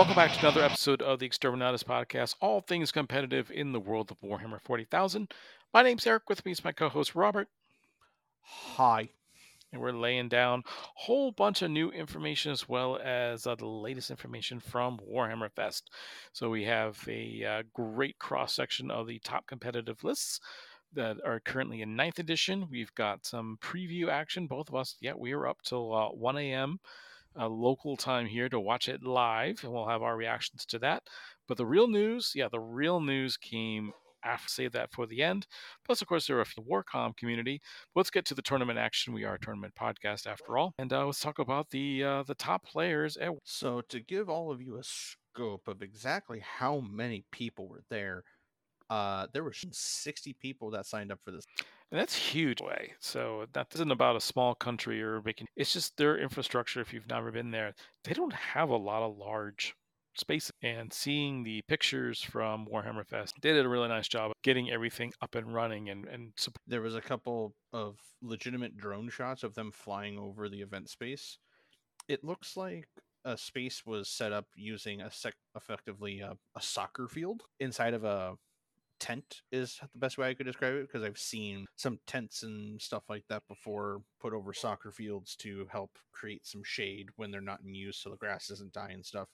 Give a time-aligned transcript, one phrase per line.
[0.00, 4.10] Welcome back to another episode of the Exterminatus Podcast, all things competitive in the world
[4.10, 5.30] of Warhammer 40,000.
[5.74, 7.48] My name's Eric, with me is my co host Robert.
[8.40, 9.10] Hi.
[9.70, 13.66] And we're laying down a whole bunch of new information as well as uh, the
[13.66, 15.90] latest information from Warhammer Fest.
[16.32, 20.40] So we have a uh, great cross section of the top competitive lists
[20.94, 22.68] that are currently in ninth edition.
[22.70, 24.46] We've got some preview action.
[24.46, 26.80] Both of us, yeah, we are up till uh, 1 a.m.
[27.38, 31.02] Uh, local time here to watch it live, and we'll have our reactions to that.
[31.46, 33.92] But the real news, yeah, the real news came
[34.24, 35.46] after save that for the end.
[35.86, 37.60] Plus, of course, there are few Warcom community.
[37.94, 39.14] Let's get to the tournament action.
[39.14, 42.34] We are a tournament podcast after all, and uh, let's talk about the uh, the
[42.34, 43.16] top players.
[43.16, 47.84] At- So, to give all of you a scope of exactly how many people were
[47.90, 48.24] there,
[48.90, 51.44] uh, there were 60 people that signed up for this.
[51.90, 52.92] And that's huge way.
[53.00, 56.80] So that isn't about a small country or making it's just their infrastructure.
[56.80, 57.74] If you've never been there,
[58.04, 59.74] they don't have a lot of large
[60.16, 60.52] spaces.
[60.62, 64.70] And seeing the pictures from Warhammer Fest, they did a really nice job of getting
[64.70, 66.32] everything up and running and, and.
[66.66, 71.38] There was a couple of legitimate drone shots of them flying over the event space.
[72.08, 72.86] It looks like
[73.24, 78.04] a space was set up using a sec- effectively a, a soccer field inside of
[78.04, 78.34] a
[79.00, 82.80] tent is the best way I could describe it because I've seen some tents and
[82.80, 87.40] stuff like that before put over soccer fields to help create some shade when they're
[87.40, 89.28] not in use so the grass doesn't die and stuff.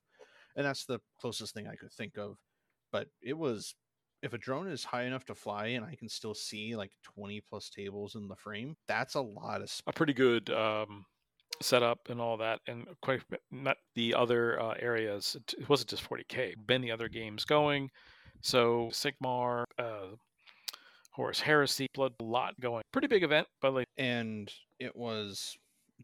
[0.56, 2.38] And that's the closest thing I could think of.
[2.92, 3.74] But it was
[4.22, 7.42] if a drone is high enough to fly and I can still see like 20
[7.48, 11.04] plus tables in the frame, that's a lot of a pretty good um,
[11.62, 15.36] setup and all that, and quite not the other uh, areas.
[15.58, 16.54] It wasn't just 40k.
[16.68, 17.90] Many other games going.
[18.42, 20.16] So Sigmar, uh,
[21.12, 22.82] Horus Heresy, Blood, lot going.
[22.92, 25.56] Pretty big event, but like, and it was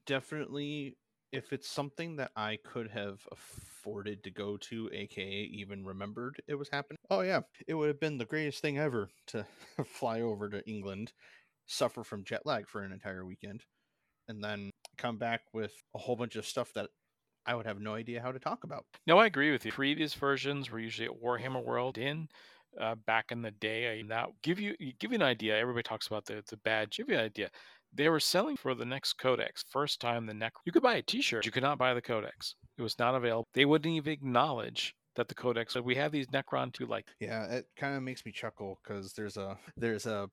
[0.06, 0.96] definitely
[1.32, 6.54] if it's something that I could have afforded to go to, aka even remembered it
[6.54, 6.98] was happening.
[7.10, 9.46] Oh yeah, it would have been the greatest thing ever to
[9.84, 11.12] fly over to England,
[11.66, 13.64] suffer from jet lag for an entire weekend,
[14.28, 16.90] and then come back with a whole bunch of stuff that
[17.46, 18.84] I would have no idea how to talk about.
[19.06, 19.72] No, I agree with you.
[19.72, 22.28] Previous versions were usually at Warhammer World in
[22.80, 23.98] uh, back in the day.
[23.98, 25.58] I now give you give you an idea.
[25.58, 26.96] Everybody talks about the the badge.
[26.96, 27.50] Give you an idea.
[27.94, 29.64] They were selling for the next codex.
[29.70, 30.54] First time the neck.
[30.64, 31.44] You could buy a T-shirt.
[31.44, 32.54] You could not buy the codex.
[32.78, 33.48] It was not available.
[33.52, 35.74] They wouldn't even acknowledge that the codex.
[35.74, 37.06] So we have these Necron to like.
[37.20, 40.30] Yeah, it kind of makes me chuckle because there's a there's a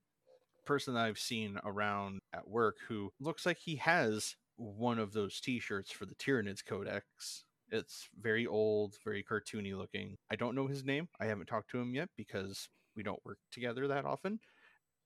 [0.66, 5.40] person that I've seen around at work who looks like he has one of those
[5.40, 7.46] T-shirts for the Tyranids Codex.
[7.72, 10.18] It's very old, very cartoony looking.
[10.32, 11.08] I don't know his name.
[11.20, 14.40] I haven't talked to him yet because we don't work together that often.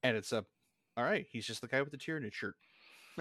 [0.02, 0.44] And it's a,
[0.96, 2.54] all right, he's just the guy with the Tyranid shirt.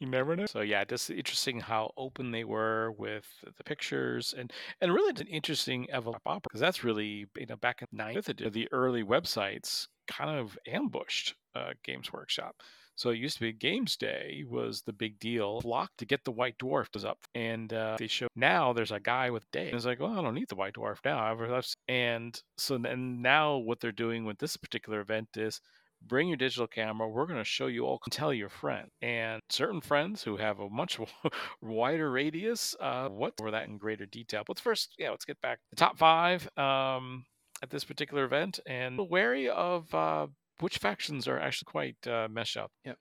[0.00, 0.46] you never know.
[0.46, 3.26] So yeah, just interesting how open they were with
[3.56, 7.88] the pictures and and really an interesting evolution because that's really you know back in
[7.92, 12.56] ninth the early websites kind of ambushed uh, Games Workshop.
[12.98, 15.60] So it used to be Games Day was the big deal.
[15.60, 18.98] Block to get the White Dwarf was up, and uh, they show now there's a
[18.98, 19.66] guy with Day.
[19.66, 21.62] And it's like, well, I don't need the White Dwarf now.
[21.86, 25.60] And so then now what they're doing with this particular event is
[26.02, 27.08] bring your digital camera.
[27.08, 28.00] We're going to show you all.
[28.10, 30.98] Tell your friend and certain friends who have a much
[31.62, 32.74] wider radius.
[32.80, 34.42] Uh, what for that in greater detail?
[34.44, 37.26] But first, yeah, let's get back the top five um,
[37.62, 39.94] at this particular event, and wary of.
[39.94, 40.26] Uh,
[40.60, 42.72] which factions are actually quite uh, meshed up.
[42.84, 42.98] Yep.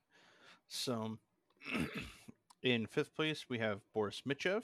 [0.68, 1.18] So,
[2.63, 4.63] in fifth place, we have Boris Mitchev.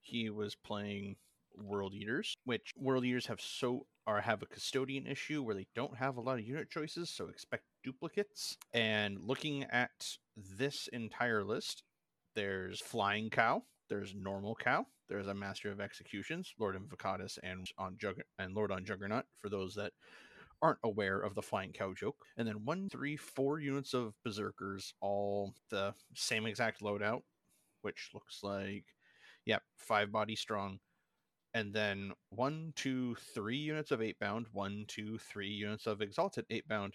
[0.00, 1.16] He was playing
[1.56, 5.96] World Eaters, which World Eaters have so or have a custodian issue where they don't
[5.96, 8.56] have a lot of unit choices, so expect duplicates.
[8.72, 11.84] And looking at this entire list,
[12.34, 17.96] there's Flying Cow, there's Normal Cow, there's a Master of Executions, Lord Invocatus, and on
[18.00, 19.92] Jug- and Lord on Juggernaut for those that
[20.62, 22.16] aren't aware of the flying cow joke.
[22.36, 27.22] And then one, three, four units of berserkers, all the same exact loadout,
[27.82, 28.84] which looks like,
[29.44, 30.78] yeah, five body strong.
[31.52, 36.46] And then one, two, three units of eight bound, one, two, three units of exalted
[36.48, 36.94] eight bound,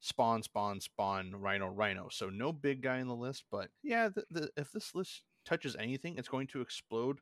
[0.00, 2.08] spawn, spawn, spawn, rhino, rhino.
[2.10, 5.76] So no big guy in the list, but yeah, the, the, if this list touches
[5.76, 7.20] anything, it's going to explode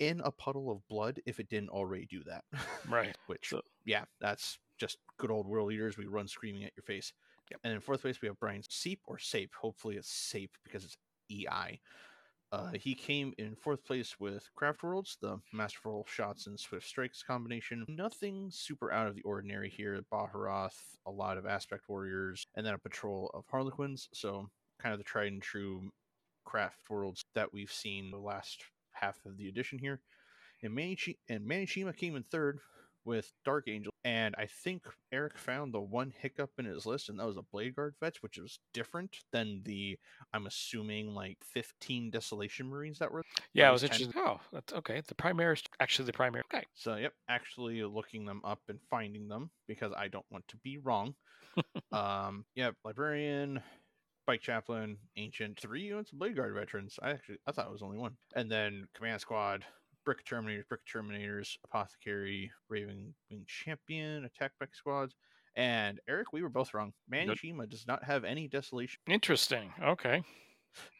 [0.00, 2.42] in a puddle of blood if it didn't already do that.
[2.88, 3.16] Right.
[3.26, 7.12] Which, so, yeah, that's just good old World Eaters We run screaming at your face.
[7.50, 7.60] Yep.
[7.62, 9.52] And in fourth place, we have Brian Seep or Sape.
[9.60, 10.96] Hopefully, it's Sape because it's
[11.30, 11.80] EI.
[12.52, 17.22] Uh, he came in fourth place with Craft Worlds, the masterful shots and swift strikes
[17.22, 17.84] combination.
[17.86, 20.00] Nothing super out of the ordinary here.
[20.12, 24.08] Baharroth, a lot of aspect warriors, and then a patrol of Harlequins.
[24.12, 24.48] So,
[24.80, 25.92] kind of the tried and true
[26.44, 30.00] Craft Worlds that we've seen the last half of the edition here.
[30.62, 32.58] And Manichi- and Manishima came in third
[33.04, 33.92] with Dark Angel.
[34.04, 34.82] And I think
[35.12, 38.22] Eric found the one hiccup in his list, and that was a Blade Guard fetch,
[38.22, 39.98] which was different than the,
[40.32, 43.22] I'm assuming, like 15 Desolation Marines that were.
[43.52, 44.00] Yeah, I was was 10.
[44.00, 44.20] interested.
[44.20, 45.02] Oh, that's okay.
[45.06, 46.44] The primary is actually the primary.
[46.52, 46.64] Okay.
[46.74, 50.78] So, yep, actually looking them up and finding them because I don't want to be
[50.78, 51.14] wrong.
[51.92, 53.60] um, yep, Librarian,
[54.26, 56.98] Bike Chaplain, Ancient, three units of Blade Guard veterans.
[57.02, 58.16] I actually, I thought it was only one.
[58.34, 59.64] And then Command Squad,
[60.04, 65.14] Brick Terminators, Brick Terminators, Apothecary, Raven Wing Champion, Attack Bike Squads.
[65.56, 66.92] And Eric, we were both wrong.
[67.12, 69.00] Manishima does not have any Desolation.
[69.08, 69.72] Interesting.
[69.82, 70.22] Okay.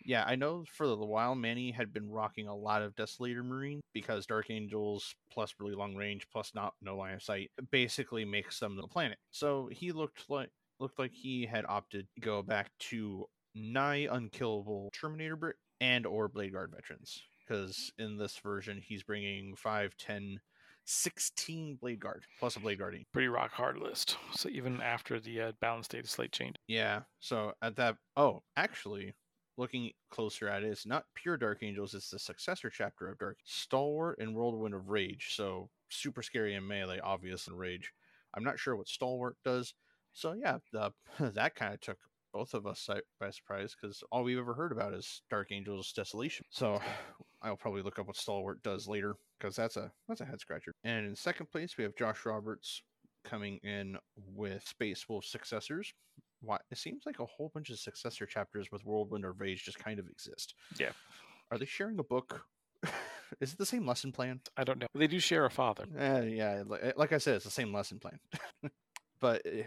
[0.04, 3.80] Yeah, I know for a while Manny had been rocking a lot of Desolator Marine
[3.92, 8.58] because Dark Angels plus really long range plus not no line of sight basically makes
[8.58, 9.18] them the planet.
[9.30, 10.50] So he looked like
[10.80, 16.28] looked like he had opted to go back to nigh unkillable Terminator Brick and or
[16.28, 20.40] Blade Guard veterans because in this version he's bringing 5, 10,
[20.84, 23.04] 16 Blade Guard plus a Blade Guardian.
[23.12, 24.16] Pretty rock hard list.
[24.32, 26.56] So even after the uh, balance data slate change.
[26.68, 27.00] Yeah.
[27.18, 29.14] So at that, oh, actually,
[29.56, 31.94] looking closer at it, it's not pure Dark Angels.
[31.94, 35.34] It's the successor chapter of Dark Stalwart and Whirlwind of Rage.
[35.34, 37.92] So super scary in melee, obvious in Rage.
[38.34, 39.74] I'm not sure what Stalwart does.
[40.12, 41.98] So yeah, the, that kind of took
[42.32, 42.88] both of us
[43.18, 46.46] by surprise because all we've ever heard about is Dark Angels Desolation.
[46.50, 46.80] So
[47.42, 50.72] I'll probably look up what Stalwart does later because that's a that's a head scratcher.
[50.84, 52.82] And in second place, we have Josh Roberts
[53.24, 53.96] coming in
[54.34, 55.92] with Space Wolf successors.
[56.42, 59.78] Why it seems like a whole bunch of successor chapters with Whirlwind of Rage just
[59.78, 60.54] kind of exist.
[60.78, 60.92] Yeah.
[61.50, 62.46] Are they sharing a book?
[63.40, 64.40] Is it the same lesson plan?
[64.56, 64.86] I don't know.
[64.94, 65.84] They do share a father.
[65.98, 68.18] Uh, yeah, like, like I said, it's the same lesson plan.
[69.20, 69.64] but eh,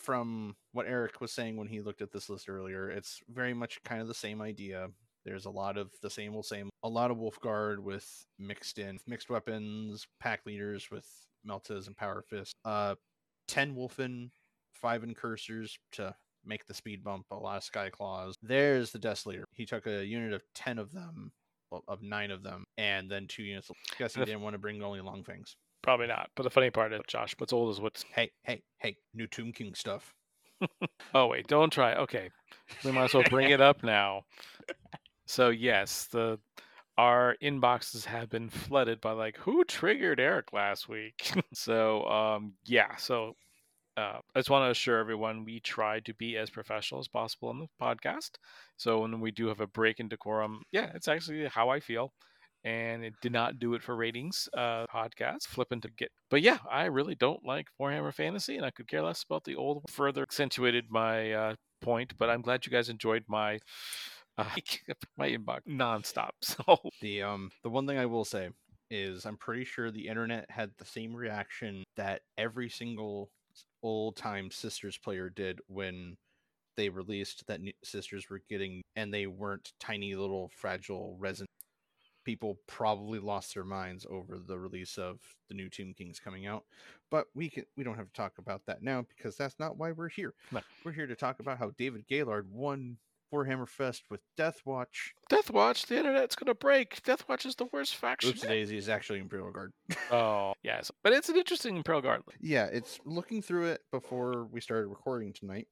[0.00, 3.82] from what Eric was saying when he looked at this list earlier, it's very much
[3.84, 4.88] kind of the same idea.
[5.24, 8.98] There's a lot of the same old same, a lot of Wolfguard with mixed in
[9.06, 11.06] mixed weapons, pack leaders with
[11.46, 12.94] Meltas and Power Fist, uh,
[13.46, 14.30] ten Wulfen,
[14.72, 16.14] five Incursors to
[16.44, 18.34] make the speed bump, a lot of Sky Claws.
[18.42, 19.44] There's the Desolator.
[19.52, 21.32] He took a unit of ten of them,
[21.70, 23.70] well, of nine of them, and then two units.
[23.70, 25.56] I guess he didn't want to bring only long things.
[25.82, 26.30] Probably not.
[26.36, 28.04] But the funny part is, Josh, what's old is what's.
[28.14, 30.14] Hey, hey, hey, new Tomb King stuff.
[31.14, 31.94] Oh wait, don't try.
[31.94, 32.30] Okay,
[32.84, 34.22] we might as well bring it up now.
[35.26, 36.38] So yes, the
[36.98, 41.32] our inboxes have been flooded by like who triggered Eric last week.
[41.54, 43.34] so um yeah, so
[43.96, 47.48] uh, I just want to assure everyone we try to be as professional as possible
[47.48, 48.30] on the podcast.
[48.76, 52.12] So when we do have a break in decorum, yeah, it's actually how I feel.
[52.64, 56.58] And it did not do it for ratings uh podcast, flipping to get but yeah,
[56.70, 60.22] I really don't like Warhammer Fantasy and I could care less about the old further
[60.22, 63.58] accentuated my uh point, but I'm glad you guys enjoyed my
[64.38, 64.44] uh,
[65.16, 66.30] my inbox nonstop.
[66.42, 68.50] So The um the one thing I will say
[68.90, 73.30] is I'm pretty sure the internet had the same reaction that every single
[73.82, 76.16] old time sisters player did when
[76.76, 81.46] they released that new sisters were getting and they weren't tiny little fragile resin
[82.30, 85.18] people probably lost their minds over the release of
[85.48, 86.62] the new Tomb Kings coming out.
[87.10, 89.90] But we can we don't have to talk about that now because that's not why
[89.90, 90.32] we're here.
[90.52, 90.60] No.
[90.84, 92.98] We're here to talk about how David Gaylord won
[93.34, 95.12] Warhammer Fest with Death Watch.
[95.28, 97.02] Death Watch, the internet's gonna break.
[97.02, 98.30] Death Watch is the worst faction.
[98.30, 99.72] Oops Daisy is actually Imperial Guard.
[100.12, 102.22] Oh yes, but it's an interesting Imperial Guard.
[102.40, 105.66] yeah, it's looking through it before we started recording tonight.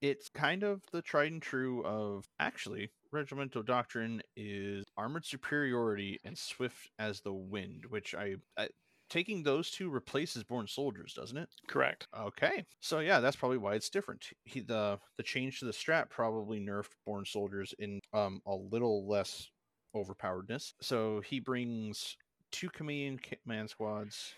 [0.00, 6.36] It's kind of the tried and true of actually regimental doctrine is armored superiority and
[6.36, 8.68] swift as the wind, which I, I
[9.10, 11.48] taking those two replaces born soldiers, doesn't it?
[11.66, 12.06] Correct.
[12.16, 14.24] Okay, so yeah, that's probably why it's different.
[14.44, 19.08] He, the the change to the strat probably nerfed born soldiers in um a little
[19.08, 19.50] less
[19.96, 20.74] overpoweredness.
[20.80, 22.16] So he brings
[22.52, 24.34] two command command squads.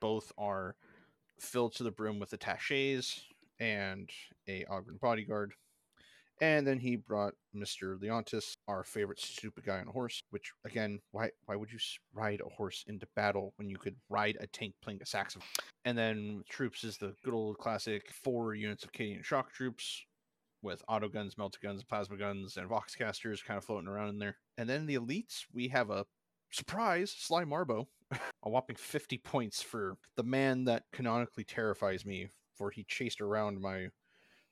[0.00, 0.76] Both are
[1.40, 3.24] filled to the brim with attaches
[3.64, 4.10] and
[4.46, 5.54] a Ogryn bodyguard.
[6.40, 7.98] And then he brought Mr.
[7.98, 10.22] Leontus, our favorite stupid guy on a horse.
[10.30, 11.78] Which again, why why would you
[12.12, 15.48] ride a horse into battle when you could ride a tank playing a saxophone?
[15.84, 20.04] And then troops is the good old classic four units of Cadian shock troops
[20.60, 24.36] with auto guns, melta guns, plasma guns, and voxcasters kind of floating around in there.
[24.58, 26.06] And then the elites, we have a
[26.50, 27.86] surprise Sly Marbo,
[28.42, 33.60] a whopping 50 points for the man that canonically terrifies me, for he chased around
[33.60, 33.88] my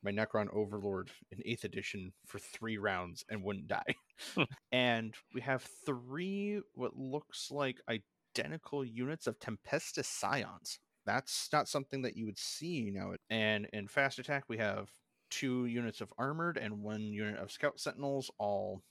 [0.03, 3.95] my Necron Overlord in 8th edition for three rounds and wouldn't die.
[4.37, 4.43] Hmm.
[4.71, 10.79] and we have three what looks like identical units of Tempestus Scions.
[11.07, 13.15] That's not something that you would see now.
[13.31, 14.91] And in fast attack, we have
[15.31, 18.83] two units of armored and one unit of scout sentinels, all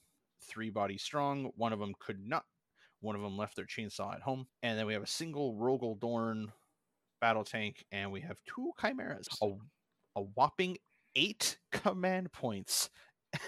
[0.43, 1.51] three body strong.
[1.55, 2.43] One of them could not.
[2.99, 4.47] One of them left their chainsaw at home.
[4.63, 6.51] And then we have a single Rogal Dorn
[7.21, 9.27] battle tank, and we have two chimeras.
[9.41, 9.47] A,
[10.17, 10.77] a whopping
[11.15, 12.89] eight command points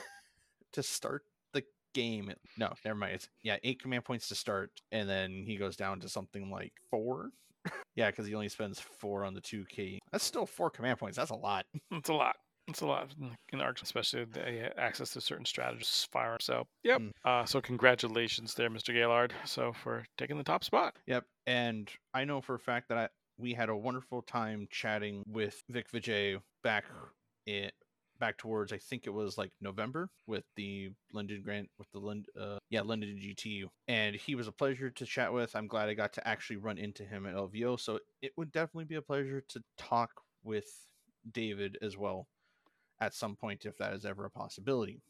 [0.73, 1.63] to start the
[1.93, 2.31] game.
[2.57, 3.15] No, never mind.
[3.15, 6.73] It's, yeah, eight command points to start, and then he goes down to something like
[6.89, 7.31] four.
[7.95, 9.99] yeah, because he only spends four on the two K.
[10.11, 11.17] That's still four command points.
[11.17, 11.65] That's a lot.
[11.91, 12.35] It's a lot.
[12.69, 13.13] It's a lot
[13.51, 16.37] in ARC, especially the access to certain strategies, fire.
[16.39, 17.01] So, yep.
[17.01, 17.11] Mm.
[17.25, 18.93] Uh, so, congratulations there, Mr.
[18.93, 19.33] Gaylord.
[19.43, 20.95] So, for taking the top spot.
[21.05, 21.25] Yep.
[21.45, 25.61] And I know for a fact that I, we had a wonderful time chatting with
[25.69, 26.85] Vic Vijay back
[27.45, 27.69] in
[28.19, 32.25] back towards I think it was like November with the London Grant with the London
[32.39, 35.55] uh, yeah London GTU and he was a pleasure to chat with.
[35.55, 38.85] I'm glad I got to actually run into him at LVO, so it would definitely
[38.85, 40.09] be a pleasure to talk
[40.43, 40.67] with
[41.31, 42.27] David as well
[43.01, 45.01] at some point if that is ever a possibility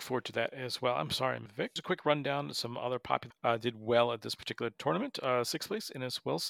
[0.00, 0.94] forward to that as well.
[0.94, 1.74] I'm sorry, I'm Vic.
[1.74, 2.52] Just a quick rundown.
[2.54, 5.18] Some other popular uh, did well at this particular tournament.
[5.22, 6.40] Uh, sixth place in as well.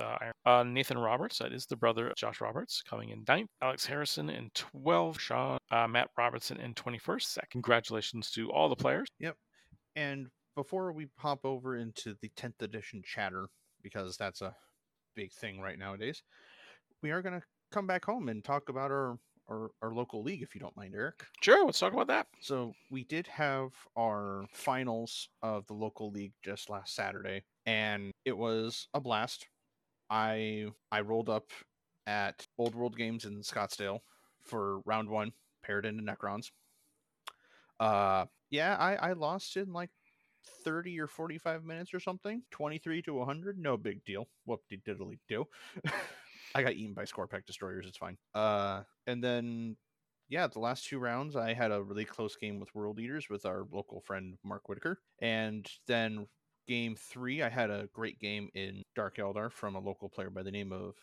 [0.47, 3.49] Uh, Nathan Roberts, that is the brother of Josh Roberts, coming in ninth.
[3.61, 5.21] Alex Harrison in 12.
[5.21, 7.39] Sean uh, Matt Robertson in 21st.
[7.51, 9.09] Congratulations to all the players.
[9.19, 9.37] Yep.
[9.97, 13.47] And before we pop over into the 10th edition chatter,
[13.83, 14.55] because that's a
[15.15, 16.23] big thing right nowadays,
[17.03, 19.19] we are going to come back home and talk about our
[19.49, 21.25] our, our local league, if you don't mind, Eric.
[21.41, 22.27] Sure, let's talk about that.
[22.41, 28.37] So we did have our finals of the local league just last Saturday, and it
[28.37, 29.47] was a blast.
[30.11, 31.51] I I rolled up
[32.07, 34.01] at Old World Games in Scottsdale
[34.45, 35.33] for round one,
[35.65, 36.51] paired into Necrons.
[37.81, 39.91] Uh, yeah, I I lost in like
[40.65, 45.19] 30 or 45 minutes or something 23 to 100 no big deal whoop de diddly
[45.29, 45.47] do
[46.55, 47.87] I got eaten by Skorpekh destroyers.
[47.87, 48.17] It's fine.
[48.35, 49.77] Uh, and then
[50.29, 53.45] yeah, the last two rounds, I had a really close game with World Eaters with
[53.45, 56.27] our local friend Mark Whitaker, and then
[56.67, 60.43] game three, I had a great game in Dark Eldar from a local player by
[60.43, 60.95] the name of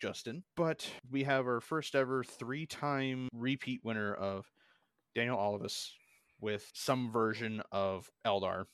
[0.00, 0.42] Justin.
[0.56, 4.50] But we have our first ever three-time repeat winner of
[5.14, 5.90] Daniel Olivas
[6.40, 8.64] with some version of Eldar.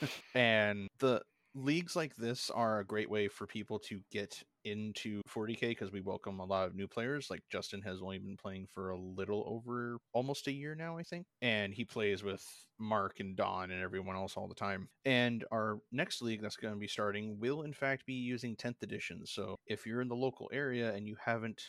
[0.34, 1.22] and the
[1.56, 6.00] leagues like this are a great way for people to get into 40k because we
[6.00, 9.44] welcome a lot of new players like justin has only been playing for a little
[9.46, 12.44] over almost a year now i think and he plays with
[12.78, 16.74] mark and don and everyone else all the time and our next league that's going
[16.74, 20.14] to be starting will in fact be using 10th edition so if you're in the
[20.14, 21.62] local area and you haven't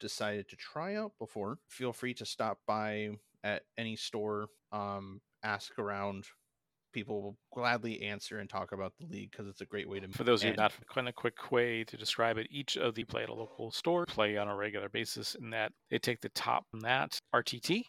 [0.00, 3.08] decided to try out before feel free to stop by
[3.44, 6.24] at any store um, ask around
[6.92, 10.08] people will gladly answer and talk about the league because it's a great way to.
[10.08, 13.04] For those of you not, kind of quick way to describe it, each of the
[13.04, 16.28] play at a local store, play on a regular basis, in that they take the
[16.30, 17.82] top from that RTT,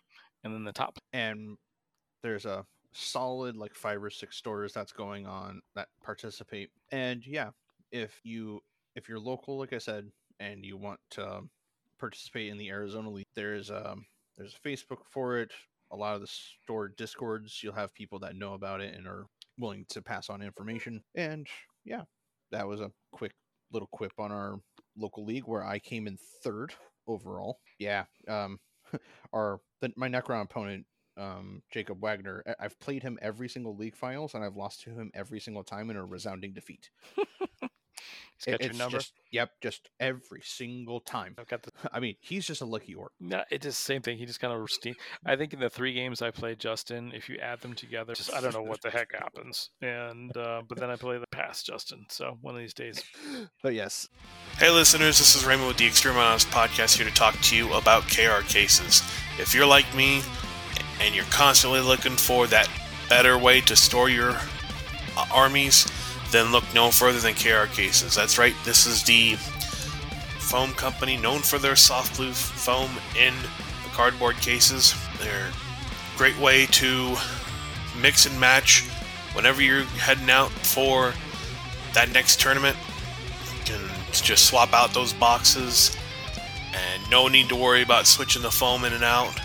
[0.43, 0.97] and then the top.
[1.13, 1.57] And
[2.23, 6.69] there's a solid like five or six stores that's going on that participate.
[6.91, 7.49] And yeah,
[7.91, 8.59] if you
[8.95, 11.41] if you're local, like I said, and you want to
[11.99, 14.05] participate in the Arizona League, there's um
[14.37, 15.51] there's a Facebook for it
[15.91, 19.25] a lot of the store discords you'll have people that know about it and are
[19.57, 21.47] willing to pass on information and
[21.85, 22.01] yeah
[22.51, 23.33] that was a quick
[23.71, 24.59] little quip on our
[24.97, 26.73] local league where i came in third
[27.07, 28.59] overall yeah um
[29.33, 30.85] our the, my necron opponent
[31.17, 32.43] um, Jacob Wagner.
[32.59, 35.89] I've played him every single league finals, and I've lost to him every single time
[35.89, 36.89] in a resounding defeat.
[38.45, 38.97] He's got your number.
[38.97, 41.35] Just, yep, just every single time.
[41.37, 41.71] I've got the.
[41.93, 43.11] I mean, he's just a lucky orc.
[43.19, 44.17] No, it's the same thing.
[44.17, 44.95] He just kind of steam.
[45.25, 48.33] I think in the three games I played Justin, if you add them together, just
[48.33, 49.69] I don't know what the heck happens.
[49.81, 52.05] And uh, but then I play the past Justin.
[52.09, 53.03] So one of these days.
[53.61, 54.07] But yes.
[54.57, 57.73] Hey listeners, this is Raymond with the Extreme Honest Podcast here to talk to you
[57.73, 59.01] about KR cases.
[59.37, 60.21] If you're like me
[61.01, 62.69] and you're constantly looking for that
[63.09, 64.31] better way to store your
[65.17, 65.85] uh, armies
[66.31, 68.15] then look no further than KR Cases.
[68.15, 69.35] That's right, this is the
[70.39, 73.33] foam company known for their soft blue foam in
[73.83, 74.95] the cardboard cases.
[75.19, 77.15] They're a great way to
[78.01, 78.87] mix and match
[79.33, 81.13] whenever you're heading out for
[81.93, 82.75] that next tournament.
[83.57, 85.95] You can just swap out those boxes
[86.73, 89.39] and no need to worry about switching the foam in and out.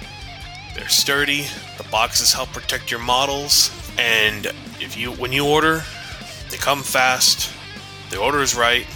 [0.75, 4.47] They're sturdy, the boxes help protect your models, and
[4.81, 5.85] if you when you order,
[6.55, 7.53] they come fast,
[8.11, 8.87] the order is right,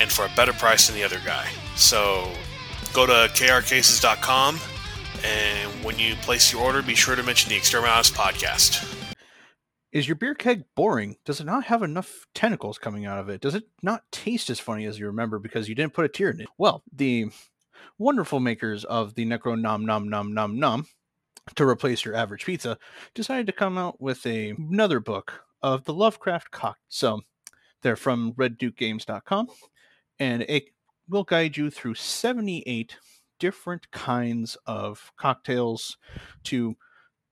[0.00, 1.46] and for a better price than the other guy.
[1.74, 2.26] So
[2.94, 4.58] go to krcases.com,
[5.22, 8.94] and when you place your order, be sure to mention the Exterminatus podcast.
[9.92, 11.16] Is your beer keg boring?
[11.26, 13.42] Does it not have enough tentacles coming out of it?
[13.42, 16.30] Does it not taste as funny as you remember because you didn't put a tear
[16.30, 16.48] in it?
[16.56, 17.26] Well, the
[17.98, 20.86] wonderful makers of the Necro Nom Nom Nom Nom Nom
[21.56, 22.78] to replace your average pizza
[23.14, 26.76] decided to come out with a, another book of the Lovecraft Cocktail.
[26.88, 27.22] So
[27.82, 29.48] they're from reddukegames.com
[30.20, 30.66] and it
[31.08, 32.96] will guide you through 78
[33.40, 35.98] different kinds of cocktails
[36.44, 36.76] to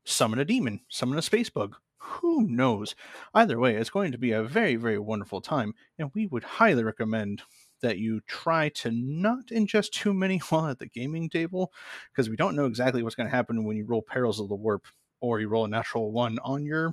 [0.04, 1.76] summon a demon, summon a space bug.
[1.98, 2.96] Who knows?
[3.34, 6.82] Either way, it's going to be a very, very wonderful time, and we would highly
[6.82, 7.42] recommend
[7.82, 11.72] that you try to not ingest too many while at the gaming table,
[12.10, 14.56] because we don't know exactly what's going to happen when you roll Perils of the
[14.56, 14.86] Warp
[15.20, 16.92] or you roll a natural one on your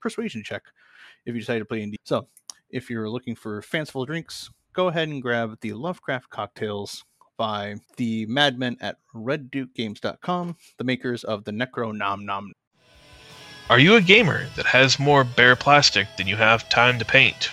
[0.00, 0.62] persuasion check
[1.26, 1.96] if you decide to play indie.
[2.04, 2.28] So,
[2.70, 7.04] if you're looking for fanciful drinks, go ahead and grab the Lovecraft cocktails
[7.36, 12.52] by the madmen at reddukegames.com, the makers of the Necro Nom Nom.
[13.70, 17.50] Are you a gamer that has more bare plastic than you have time to paint?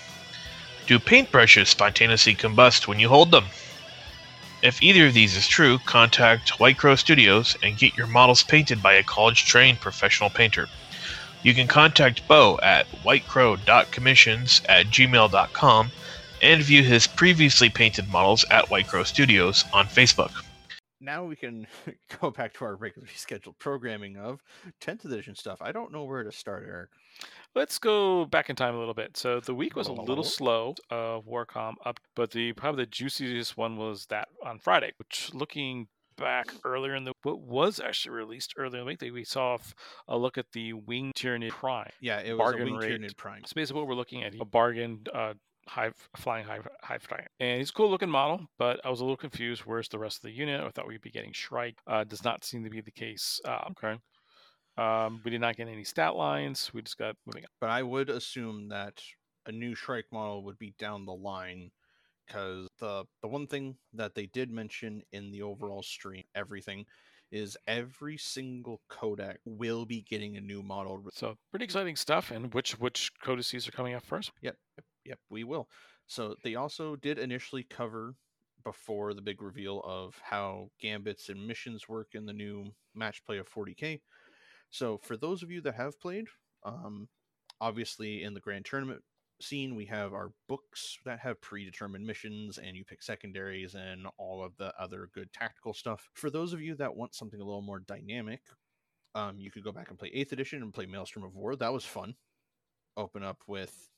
[0.88, 3.46] Do paintbrushes spontaneously combust when you hold them?
[4.64, 8.82] If either of these is true, contact White Crow Studios and get your models painted
[8.82, 10.68] by a college trained professional painter.
[11.44, 15.92] You can contact Bo at whitecrow.commissions at gmail.com
[16.42, 20.32] and view his previously painted models at White Crow Studios on Facebook.
[21.00, 21.68] Now we can
[22.22, 24.42] go back to our regularly scheduled programming of
[24.82, 25.60] 10th edition stuff.
[25.62, 26.90] I don't know where to start, Eric.
[27.56, 29.16] Let's go back in time a little bit.
[29.16, 33.58] So the week was a little slow of Warcom up, but the probably the juiciest
[33.58, 35.88] one was that on Friday, which looking
[36.18, 39.58] back earlier in the what was actually released earlier in the week, That we saw
[40.08, 41.92] a look at the Wing Tyranid Prime.
[42.02, 43.44] Yeah, it was bargain a Wing Tyranid Prime.
[43.46, 45.34] So basically, what we're looking at a bargain uh,
[45.68, 47.28] high flying high high flying.
[47.40, 49.62] And he's a cool looking model, but I was a little confused.
[49.62, 50.62] Where's the rest of the unit?
[50.62, 51.78] I thought we'd be getting Shrike.
[51.86, 53.40] Uh, does not seem to be the case.
[53.46, 53.98] Uh, okay.
[54.78, 56.72] Um, we did not get any stat lines.
[56.74, 57.50] We just got moving on.
[57.60, 59.02] But I would assume that
[59.46, 61.72] a new Shrike model would be down the line
[62.28, 66.86] because the the one thing that they did mention in the overall stream, everything,
[67.32, 71.04] is every single codec will be getting a new model.
[71.14, 72.32] So pretty exciting stuff.
[72.32, 74.32] And which which codices are coming up first?
[74.42, 75.68] Yep, yep, yep, we will.
[76.08, 78.16] So they also did initially cover
[78.64, 83.38] before the big reveal of how gambits and missions work in the new match play
[83.38, 84.02] of 40k.
[84.70, 86.26] So for those of you that have played,
[86.66, 87.08] um,
[87.62, 89.02] obviously in the grand tournament
[89.42, 94.44] scene, we have our books that have predetermined missions, and you pick secondaries and all
[94.44, 96.10] of the other good tactical stuff.
[96.14, 98.42] For those of you that want something a little more dynamic,
[99.16, 101.56] um, you could go back and play 8th edition and play Maelstrom of War.
[101.56, 102.16] That was fun.
[102.96, 103.90] Open up with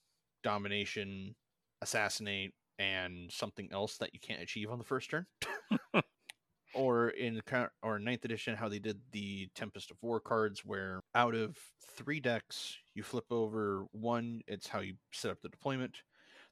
[0.44, 1.36] domination,
[1.82, 5.26] assassinate, and something else that you can't achieve on the first turn.
[6.74, 7.42] or in
[7.82, 11.58] or ninth edition how they did the tempest of war cards where out of
[11.96, 15.98] three decks you flip over one it's how you set up the deployment.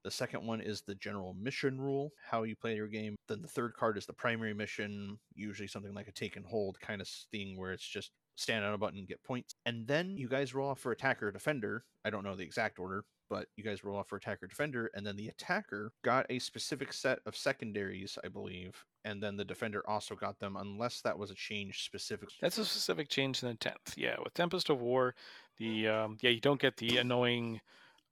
[0.03, 3.15] The second one is the general mission rule how you play your game.
[3.27, 6.79] Then the third card is the primary mission usually something like a take and hold
[6.79, 10.27] kind of thing where it's just stand on a button get points and then you
[10.27, 13.83] guys roll off for attacker defender i don't know the exact order but you guys
[13.83, 18.17] roll off for attacker defender, and then the attacker got a specific set of secondaries,
[18.23, 22.29] I believe, and then the defender also got them, unless that was a change specific.
[22.41, 23.95] That's a specific change in the tenth.
[23.95, 25.15] Yeah, with Tempest of War,
[25.57, 27.61] the um, yeah you don't get the annoying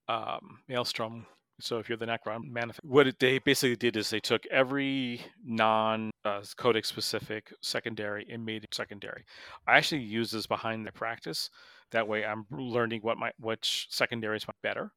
[0.07, 1.25] um, Maelstrom.
[1.59, 6.11] So if you're the Necron manifest, what they basically did is they took every non
[6.25, 9.23] uh, codex specific secondary and secondary.
[9.67, 11.49] I actually use this behind the practice.
[11.91, 14.91] That way, I'm learning what my which secondaries might better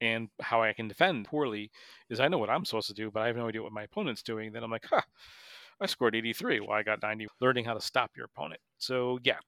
[0.00, 1.70] and how I can defend poorly
[2.08, 3.84] is I know what I'm supposed to do, but I have no idea what my
[3.84, 4.52] opponent's doing.
[4.52, 5.02] Then I'm like, huh,
[5.80, 6.60] I scored 83.
[6.60, 7.26] Well, I got 90.
[7.40, 8.60] Learning how to stop your opponent.
[8.78, 9.38] So yeah,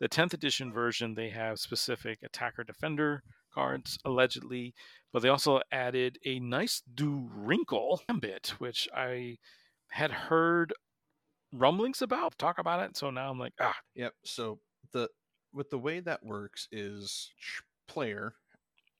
[0.00, 3.22] the 10th edition version they have specific attacker defender
[3.52, 4.74] cards allegedly,
[5.12, 9.38] but they also added a nice do wrinkle gambit, which I
[9.92, 10.72] had heard
[11.52, 12.36] rumblings about.
[12.38, 12.96] Talk about it.
[12.96, 13.76] So now I'm like, ah.
[13.94, 14.14] Yep.
[14.24, 14.58] So
[14.92, 15.08] the
[15.52, 17.30] with the way that works is
[17.86, 18.32] player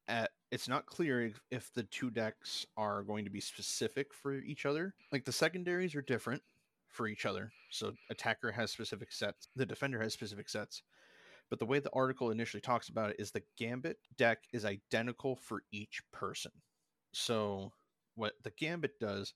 [0.07, 4.35] at it's not clear if, if the two decks are going to be specific for
[4.35, 4.95] each other.
[5.11, 6.43] Like the secondaries are different
[6.91, 7.51] for each other.
[7.71, 10.83] So attacker has specific sets, the defender has specific sets.
[11.49, 15.37] But the way the article initially talks about it is the gambit deck is identical
[15.37, 16.53] for each person.
[17.13, 17.73] So
[18.15, 19.33] what the gambit does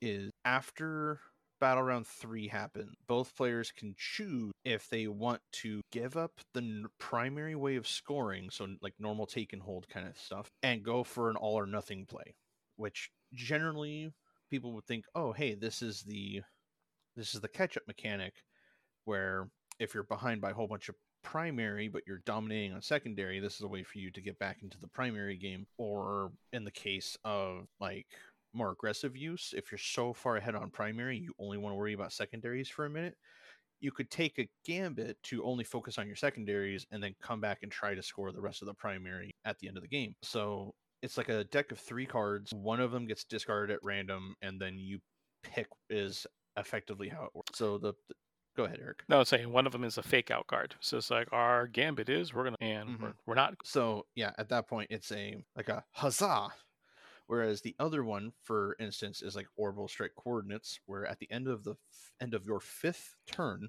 [0.00, 1.20] is after
[1.60, 6.60] battle round three happen, both players can choose if they want to give up the
[6.60, 10.84] n- primary way of scoring, so like normal take and hold kind of stuff, and
[10.84, 12.34] go for an all or nothing play,
[12.76, 14.12] which generally
[14.50, 16.42] people would think, oh, hey, this is the
[17.16, 18.44] this is the catch up mechanic
[19.04, 19.48] where
[19.80, 23.56] if you're behind by a whole bunch of primary but you're dominating on secondary this
[23.56, 26.70] is a way for you to get back into the primary game or in the
[26.70, 28.06] case of like
[28.52, 29.54] more aggressive use.
[29.56, 32.86] If you're so far ahead on primary, you only want to worry about secondaries for
[32.86, 33.14] a minute.
[33.80, 37.58] you could take a gambit to only focus on your secondaries and then come back
[37.62, 40.14] and try to score the rest of the primary at the end of the game.
[40.22, 42.52] So it's like a deck of three cards.
[42.52, 44.98] One of them gets discarded at random, and then you
[45.44, 47.56] pick is effectively how it works.
[47.58, 48.14] So the, the
[48.56, 49.04] go ahead, Eric.
[49.08, 50.74] No, I was saying one of them is a fake out card.
[50.80, 53.00] So it's like our gambit is we're gonna and Mhm.
[53.00, 53.54] we're, we're not.
[53.64, 56.48] So yeah, at that point it's a like a huzzah.
[57.28, 61.46] Whereas the other one, for instance, is like orbital strike coordinates, where at the end
[61.46, 63.68] of the f- end of your fifth turn,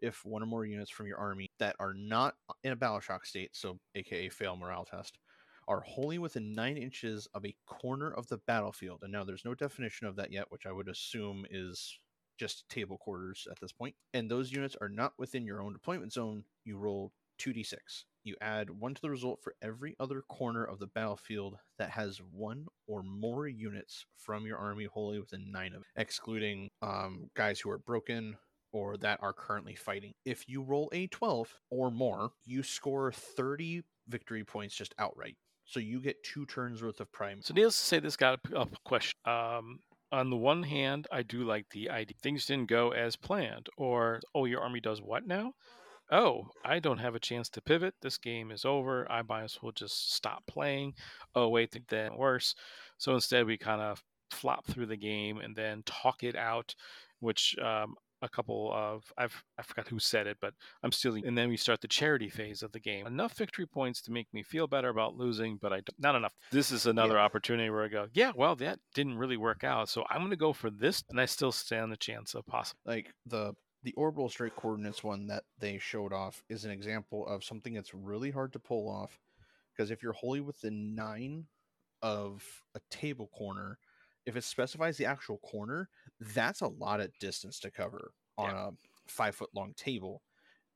[0.00, 3.26] if one or more units from your army that are not in a battle shock
[3.26, 5.18] state, so aka fail morale test,
[5.66, 9.00] are wholly within nine inches of a corner of the battlefield.
[9.02, 11.98] And now there's no definition of that yet, which I would assume is
[12.38, 13.96] just table quarters at this point.
[14.14, 16.44] And those units are not within your own deployment zone.
[16.64, 18.04] You roll 2d6.
[18.26, 22.20] You add one to the result for every other corner of the battlefield that has
[22.32, 27.60] one or more units from your army wholly within nine of it, excluding um, guys
[27.60, 28.36] who are broken
[28.72, 30.12] or that are currently fighting.
[30.24, 35.36] If you roll a 12 or more, you score 30 victory points just outright.
[35.64, 37.42] So you get two turns worth of prime.
[37.42, 39.14] So needless to say, this got a, question.
[39.24, 39.78] Um,
[40.10, 44.20] on the one hand, I do like the idea things didn't go as planned, or
[44.34, 45.52] oh, your army does what now?
[46.10, 47.94] Oh, I don't have a chance to pivot.
[48.00, 49.10] This game is over.
[49.10, 50.94] I might as well just stop playing.
[51.34, 52.54] Oh, wait, think that worse.
[52.98, 56.74] So instead, we kind of flop through the game and then talk it out,
[57.20, 61.26] which um, a couple of I've I forgot who said it, but I'm stealing.
[61.26, 63.06] And then we start the charity phase of the game.
[63.06, 66.34] Enough victory points to make me feel better about losing, but I don't- not enough.
[66.50, 70.04] This is another opportunity where I go, yeah, well, that didn't really work out, so
[70.08, 72.80] I'm going to go for this, and I still stand the chance of possible.
[72.86, 73.54] like the
[73.86, 77.94] the orbital straight coordinates one that they showed off is an example of something that's
[77.94, 79.20] really hard to pull off
[79.72, 81.46] because if you're wholly within nine
[82.02, 82.42] of
[82.74, 83.78] a table corner
[84.26, 85.88] if it specifies the actual corner
[86.34, 88.70] that's a lot of distance to cover on a
[89.06, 90.20] five foot long table.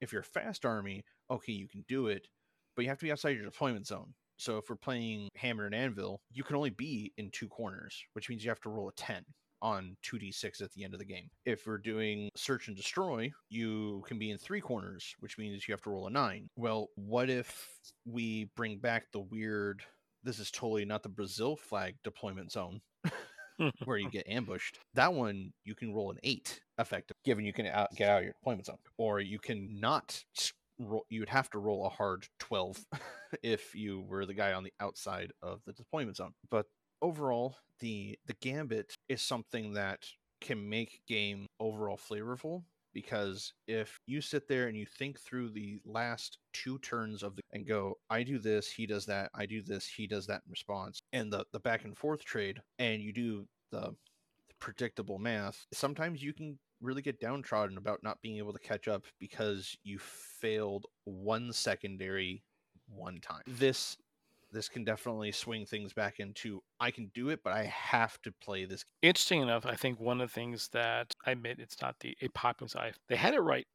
[0.01, 2.29] If you're fast army okay you can do it
[2.77, 4.15] but you have to be outside your deployment zone.
[4.37, 8.29] So if we're playing hammer and anvil you can only be in two corners which
[8.29, 9.25] means you have to roll a 10
[9.63, 11.31] on 2d6 at the end of the game.
[11.45, 15.73] If we're doing search and destroy, you can be in three corners, which means you
[15.73, 16.49] have to roll a 9.
[16.57, 17.69] Well, what if
[18.05, 19.83] we bring back the weird
[20.23, 22.81] this is totally not the Brazil flag deployment zone
[23.85, 24.79] where you get ambushed.
[24.95, 28.25] That one you can roll an 8 effective given you can out, get out of
[28.25, 30.23] your deployment zone or you can not
[30.79, 32.85] roll you'd have to roll a hard 12
[33.43, 36.33] if you were the guy on the outside of the deployment zone.
[36.51, 36.67] But
[37.03, 40.07] overall the the gambit is something that
[40.41, 45.79] can make game overall flavorful because if you sit there and you think through the
[45.85, 49.63] last two turns of the and go i do this he does that i do
[49.63, 53.13] this he does that in response and the the back and forth trade and you
[53.13, 53.95] do the
[54.59, 59.05] predictable math sometimes you can really get downtrodden about not being able to catch up
[59.19, 62.43] because you failed one secondary
[62.95, 63.43] one time.
[63.47, 63.97] This
[64.53, 68.33] this can definitely swing things back into I can do it, but I have to
[68.43, 68.85] play this.
[69.03, 72.29] Interesting enough, I think one of the things that I admit it's not the a
[72.29, 72.95] popular side.
[73.09, 73.67] They had it right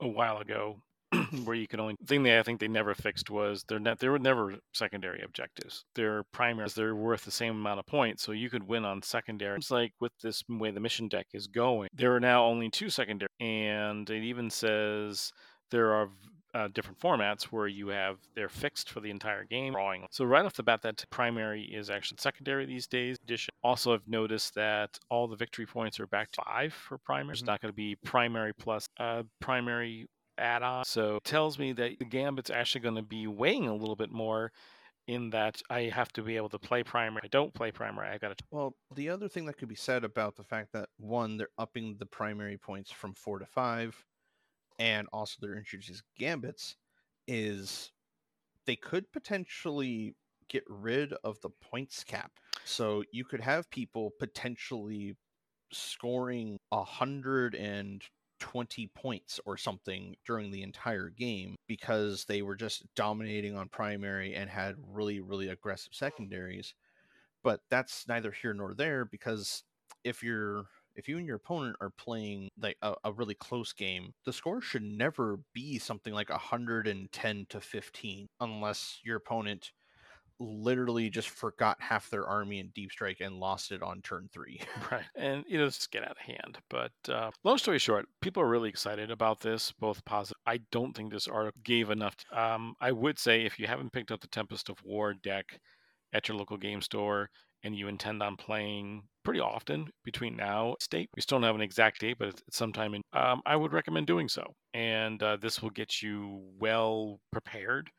[0.00, 0.82] a while ago,
[1.44, 4.12] where you can only thing they I think they never fixed was they're not there
[4.12, 5.84] were never secondary objectives.
[5.94, 9.56] Their primaries they're worth the same amount of points, so you could win on secondary.
[9.56, 12.90] It's like with this way the mission deck is going, there are now only two
[12.90, 15.32] secondary, and it even says
[15.70, 16.08] there are
[16.54, 20.06] uh, different formats where you have they're fixed for the entire game drawing.
[20.10, 23.16] So right off the bat that primary is actually secondary these days.
[23.24, 27.32] Addition also i've noticed that all the victory points are back to five for primary.
[27.34, 27.46] It's Mhm.
[27.46, 30.06] not going to be primary plus uh, primary
[30.38, 30.84] add-on.
[30.84, 34.10] So it tells me that the gambit's actually going to be weighing a little bit
[34.10, 34.52] more
[35.06, 37.20] in that i have to be able to play primary.
[37.24, 40.34] I don't play primary i gotta Well, the other thing that could be said about
[40.36, 44.02] the fact that one, they're upping the primary points from four to five,
[44.78, 46.76] and also they're introducing gambits,
[47.26, 47.92] is
[48.66, 50.14] they could potentially
[50.48, 52.32] get rid of the points cap.
[52.64, 55.16] So you could have people potentially
[55.72, 58.02] scoring a hundred and
[58.40, 64.34] twenty points or something during the entire game because they were just dominating on primary
[64.34, 66.74] and had really, really aggressive secondaries.
[67.42, 69.64] But that's neither here nor there because
[70.02, 74.12] if you're if you and your opponent are playing like a, a really close game,
[74.24, 79.72] the score should never be something like 110 to 15 unless your opponent
[80.40, 84.60] literally just forgot half their army in deep strike and lost it on turn three.
[84.90, 85.04] Right.
[85.16, 86.58] And you know, just get out of hand.
[86.68, 90.36] But uh, long story short, people are really excited about this, both positive.
[90.46, 92.16] I don't think this article gave enough.
[92.32, 95.58] Um, I would say if you haven't picked up the Tempest of War deck
[96.12, 97.30] at your local game store
[97.64, 101.10] and you intend on playing pretty often between now state.
[101.16, 104.06] We still don't have an exact date but it's sometime in um, i would recommend
[104.06, 104.44] doing so.
[104.74, 107.90] And uh, this will get you well prepared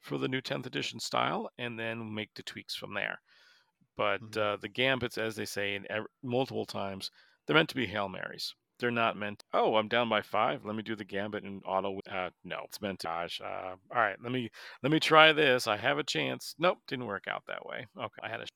[0.00, 3.18] for the new 10th edition style and then make the tweaks from there.
[3.96, 4.36] But Mhm.
[4.36, 7.10] uh, the gambits as they say in ev- multiple times
[7.46, 8.54] they're meant to be hail marys.
[8.78, 12.00] They're not meant oh i'm down by five let me do the gambit and auto
[12.08, 14.50] uh, no it's meant to gosh uh, all right let me
[14.82, 16.54] let me try this i have a chance.
[16.58, 17.86] Nope didn't work out that way.
[17.98, 18.46] Okay i had a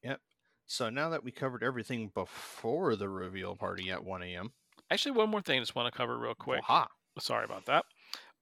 [0.69, 4.53] So now that we covered everything before the reveal party at 1 a.m.
[4.91, 6.87] actually one more thing i just want to cover real quick Waha.
[7.19, 7.85] sorry about that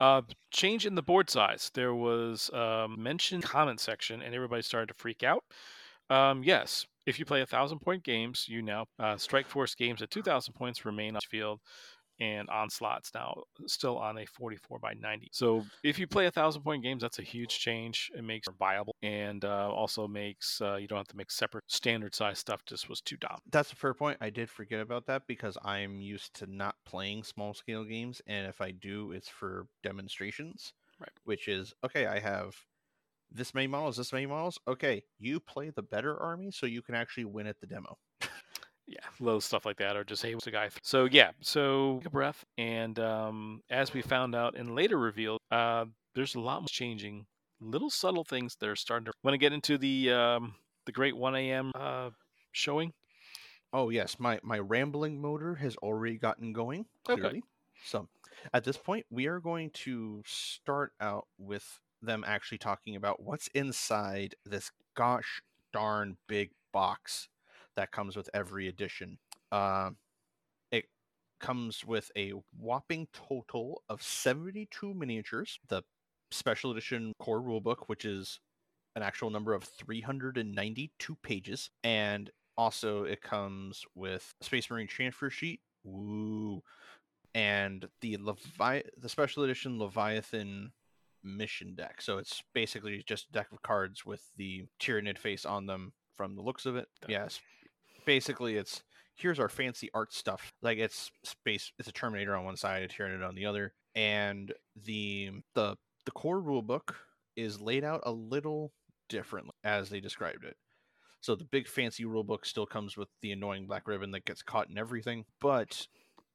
[0.00, 4.88] uh, change in the board size there was um, mentioned comment section and everybody started
[4.88, 5.42] to freak out
[6.10, 10.02] um, yes if you play a thousand point games you now uh, strike force games
[10.02, 11.60] at 2000 points remain on field
[12.20, 16.62] and onslaught's now still on a 44 by 90 so if you play a thousand
[16.62, 20.76] point games that's a huge change it makes it viable and uh, also makes uh,
[20.76, 23.76] you don't have to make separate standard size stuff just was too dumb That's a
[23.76, 24.18] fair point.
[24.20, 28.46] I did forget about that because I'm used to not playing small scale games, and
[28.46, 30.72] if I do, it's for demonstrations.
[31.00, 31.10] Right.
[31.24, 32.06] Which is okay.
[32.06, 32.56] I have
[33.30, 34.58] this many models, this many models.
[34.66, 37.98] Okay, you play the better army, so you can actually win at the demo.
[38.86, 40.68] Yeah, little stuff like that, or just hey, what's a guy?
[40.68, 44.98] th- So yeah, so take a breath, and um, as we found out in later
[44.98, 47.26] reveal, uh, there's a lot more changing,
[47.60, 49.12] little subtle things that are starting to.
[49.22, 50.54] Want to get into the um,
[50.86, 51.72] the great 1 a.m.
[51.74, 52.10] Uh,
[52.52, 52.92] showing?
[53.72, 56.86] Oh yes, my my rambling motor has already gotten going.
[57.08, 57.20] Okay.
[57.20, 57.42] Clearly.
[57.84, 58.08] So
[58.54, 63.48] at this point, we are going to start out with them actually talking about what's
[63.48, 67.28] inside this gosh darn big box
[67.76, 69.18] that comes with every edition.
[69.52, 69.90] Uh,
[70.70, 70.86] it
[71.40, 75.82] comes with a whopping total of 72 miniatures, the
[76.30, 78.40] special edition core rulebook, which is
[78.96, 85.60] an actual number of 392 pages, and also it comes with Space Marine transfer sheet.
[85.84, 86.62] Woo.
[87.34, 90.72] And the Levi- the special edition Leviathan
[91.22, 92.00] mission deck.
[92.00, 96.34] So it's basically just a deck of cards with the Tyranid face on them from
[96.34, 96.88] the looks of it.
[97.06, 97.40] Yes.
[98.06, 98.82] Basically it's
[99.16, 100.52] here's our fancy art stuff.
[100.62, 103.74] Like it's space it's a Terminator on one side, a Tyranid on the other.
[103.94, 104.52] And
[104.84, 106.96] the the the core rule book
[107.36, 108.72] is laid out a little
[109.08, 110.56] differently as they described it.
[111.20, 114.42] So the big fancy rule book still comes with the annoying black ribbon that gets
[114.42, 115.88] caught in everything, but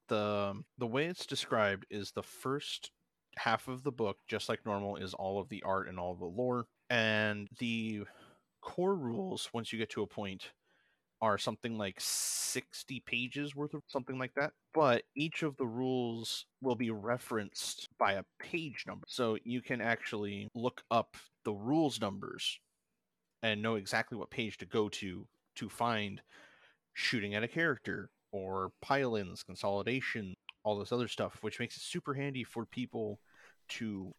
[0.08, 2.90] the the way it's described is the first
[3.38, 6.18] half of the book, just like normal, is all of the art and all of
[6.18, 8.02] the lore, and the
[8.60, 9.48] core rules.
[9.54, 10.50] Once you get to a point,
[11.22, 14.50] are something like 60 pages worth of something like that.
[14.74, 19.04] But each of the rules will be referenced by a page number.
[19.08, 22.58] So you can actually look up the rules numbers
[23.42, 26.20] and know exactly what page to go to to find
[26.92, 32.14] shooting at a character or pile-ins, consolidation, all this other stuff, which makes it super
[32.14, 33.20] handy for people
[33.68, 34.12] to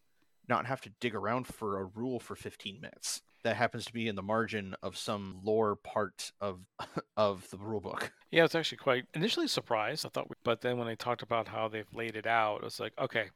[0.48, 3.20] not have to dig around for a rule for 15 minutes.
[3.44, 6.60] That happens to be in the margin of some lore part of
[7.16, 8.12] of the rule book.
[8.30, 10.04] Yeah, I was actually quite initially surprised.
[10.04, 12.64] I thought, we, but then when they talked about how they've laid it out, it
[12.64, 13.26] was like, okay,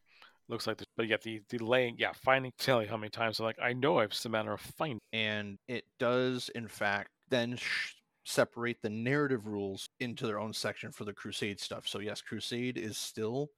[0.48, 0.78] looks like.
[0.78, 2.52] This, but yeah, the the laying, yeah, finding.
[2.58, 4.98] Tell you how many times I'm like, I know it's a matter of finding.
[5.12, 7.94] and it does in fact then sh-
[8.24, 12.76] separate the narrative rules into their own section for the crusade stuff so yes crusade
[12.76, 13.50] is still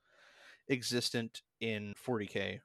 [0.69, 2.61] existent in 40k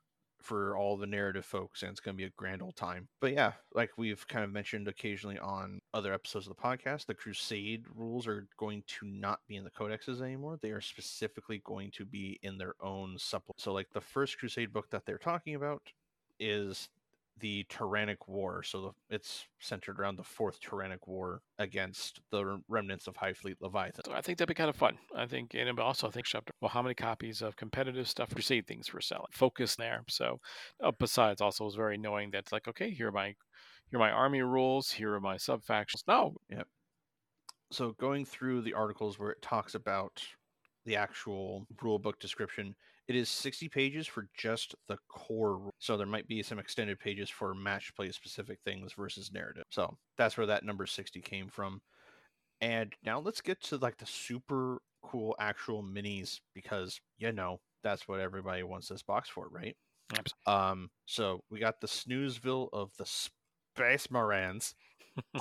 [0.45, 3.07] for all the narrative folks and it's going to be a grand old time.
[3.19, 7.13] But yeah like we've kind of mentioned occasionally on other episodes of the podcast the
[7.13, 10.59] crusade rules are going to not be in the codexes anymore.
[10.61, 13.59] They are specifically going to be in their own supplement.
[13.59, 15.81] So like the first crusade book that they're talking about
[16.39, 16.89] is
[17.39, 18.63] the Tyrannic War.
[18.63, 23.57] So the, it's centered around the fourth Tyrannic War against the remnants of Hive Fleet
[23.59, 24.05] Leviathan.
[24.05, 24.97] So I think that'd be kind of fun.
[25.15, 26.25] I think, and also I think.
[26.61, 29.27] Well, how many copies of competitive stuff, crusade things we're selling?
[29.31, 30.03] Focus there.
[30.09, 30.39] So,
[30.83, 33.27] uh, besides, also was very knowing that it's like, okay, here are my,
[33.89, 34.91] here are my army rules.
[34.91, 36.03] Here are my sub factions.
[36.07, 36.35] No,
[37.71, 40.23] So going through the articles where it talks about
[40.85, 42.75] the actual rule book description,
[43.07, 45.69] it is 60 pages for just the core.
[45.79, 49.63] So there might be some extended pages for match play specific things versus narrative.
[49.69, 51.81] So that's where that number 60 came from.
[52.61, 58.07] And now let's get to like the super cool actual minis because you know that's
[58.07, 59.75] what everybody wants this box for, right?
[60.17, 64.73] Abs- Um, so we got the Snoozeville of the Space Marines.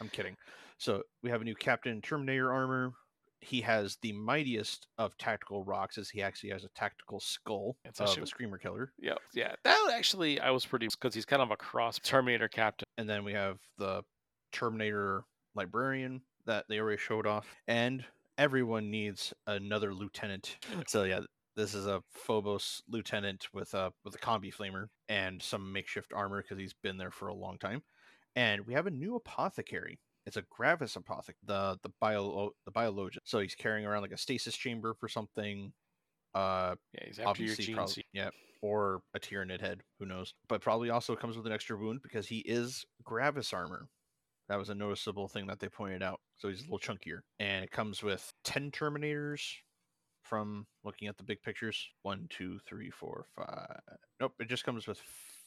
[0.00, 0.34] I'm kidding.
[0.78, 2.92] So we have a new Captain Terminator armor.
[3.40, 8.00] He has the mightiest of tactical rocks, as he actually has a tactical skull It's
[8.00, 8.92] of actually- a Screamer Killer.
[8.98, 9.54] yeah, yeah.
[9.64, 12.86] That actually, I was pretty because he's kind of a cross Terminator captain.
[12.98, 14.02] And then we have the
[14.52, 18.04] Terminator librarian that they already showed off, and
[18.38, 20.56] everyone needs another lieutenant.
[20.86, 21.20] So yeah,
[21.56, 26.42] this is a Phobos lieutenant with a with a combi flamer and some makeshift armor
[26.42, 27.82] because he's been there for a long time.
[28.34, 29.98] And we have a new apothecary.
[30.26, 33.22] It's a Gravis apothecary, the the bio the biologian.
[33.24, 35.72] So he's carrying around like a stasis chamber for something.
[36.34, 40.34] Uh, Yeah, he's after your obviously, gene prob- yeah, or a Tyranid head, who knows?
[40.48, 43.88] But probably also comes with an extra wound because he is Gravis armor.
[44.48, 46.20] That was a noticeable thing that they pointed out.
[46.36, 49.42] So he's a little chunkier, and it comes with ten Terminators.
[50.22, 53.78] From looking at the big pictures, one, two, three, four, five.
[54.18, 55.00] Nope, it just comes with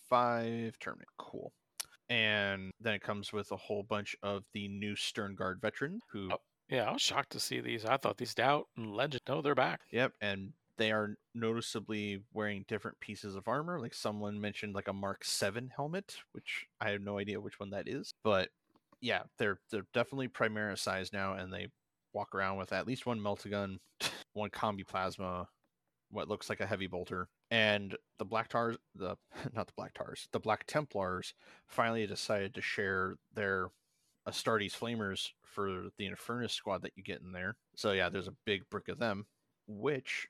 [0.10, 1.12] five Terminator.
[1.18, 1.52] Cool.
[2.10, 6.38] And then it comes with a whole bunch of the new Sternguard veteran who Oh.
[6.70, 7.84] Yeah, I was shocked to see these.
[7.84, 9.22] I thought these Doubt and Legend.
[9.28, 9.82] No, they're back.
[9.92, 13.80] Yep, and they are noticeably wearing different pieces of armor.
[13.80, 17.72] Like someone mentioned, like a Mark Seven helmet, which I have no idea which one
[17.72, 18.14] that is.
[18.24, 18.50] But
[19.02, 21.68] yeah, they're they're definitely Primaris size now, and they
[22.14, 23.78] walk around with at least one meltagun,
[24.34, 25.48] one combi plasma,
[26.12, 29.16] what looks like a heavy bolter, and the Black Tars, the
[29.54, 31.34] not the Black Tars, the Black Templars
[31.68, 33.70] finally decided to share their
[34.28, 37.56] Astartes flamers for the Infernus squad that you get in there.
[37.76, 39.26] So yeah, there's a big brick of them,
[39.68, 40.28] which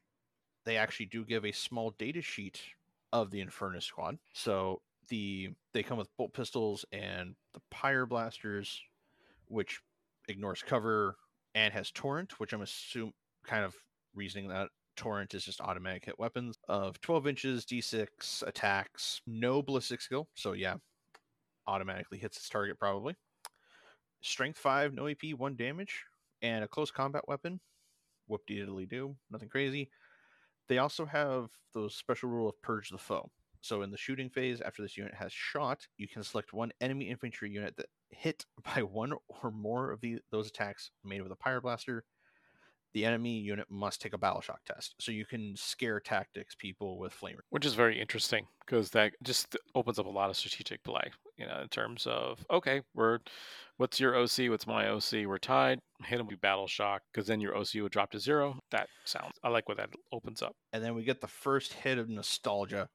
[0.65, 2.62] they actually do give a small data sheet
[3.12, 4.18] of the Infernus squad.
[4.34, 8.82] So the they come with bolt pistols and the pyre blasters,
[9.48, 9.82] which
[10.28, 11.15] ignores cover
[11.56, 13.13] and has torrent, which I'm assuming
[13.46, 13.76] kind of
[14.13, 20.01] reasoning that torrent is just automatic hit weapons of 12 inches, d6 attacks, no ballistic
[20.01, 20.27] skill.
[20.35, 20.75] So yeah,
[21.65, 23.15] automatically hits its target probably.
[24.21, 26.03] Strength five, no AP, one damage,
[26.41, 27.62] and a close combat weapon.
[28.27, 29.89] Whoop de diddly do, nothing crazy.
[30.67, 33.31] They also have those special rule of purge the foe.
[33.62, 37.09] So in the shooting phase, after this unit has shot, you can select one enemy
[37.09, 41.38] infantry unit that hit by one or more of the, those attacks made with a
[41.38, 42.03] pyre blaster.
[42.93, 44.95] The enemy unit must take a battle shock test.
[44.99, 47.39] So you can scare tactics people with flamer.
[47.49, 51.45] which is very interesting because that just opens up a lot of strategic play you
[51.47, 53.19] know in terms of okay we're
[53.78, 57.39] what's your oc what's my oc we're tied hit them with battle shock because then
[57.41, 60.84] your oc would drop to zero that sounds i like what that opens up and
[60.84, 62.88] then we get the first hit of nostalgia.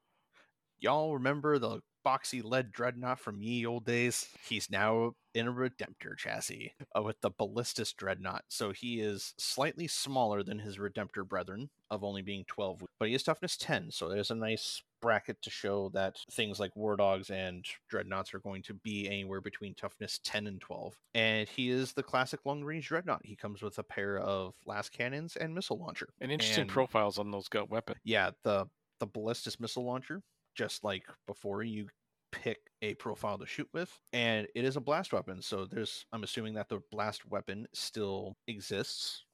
[0.79, 4.29] Y'all remember the boxy lead dreadnought from ye old days?
[4.49, 8.45] He's now in a Redemptor chassis uh, with the Ballistus dreadnought.
[8.49, 13.15] So he is slightly smaller than his Redemptor brethren of only being 12, but he
[13.15, 13.91] is toughness 10.
[13.91, 18.39] So there's a nice bracket to show that things like War Dogs and Dreadnoughts are
[18.39, 20.95] going to be anywhere between toughness 10 and 12.
[21.15, 23.23] And he is the classic long range Dreadnought.
[23.25, 26.09] He comes with a pair of lascannons and missile launcher.
[26.21, 28.67] and interesting And- profiles on those gut weapons yeah the
[29.01, 30.23] the ballistus missile launcher
[30.55, 31.89] just like before you
[32.33, 36.25] pick a profile to shoot with and it is a blast weapon so there's i'm
[36.25, 39.25] assuming that the blast weapon still exists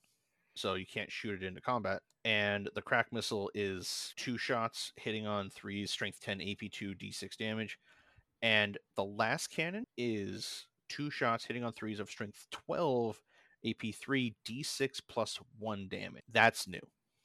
[0.55, 5.27] so you can't shoot it into combat and the krak missile is two shots hitting
[5.27, 7.79] on threes strength 10 ap2 d6 damage
[8.43, 13.19] and the lascannon is two shots hitting on threes of strength 12
[13.65, 16.23] ap3 d6 plus one damage.
[16.31, 16.81] That's new.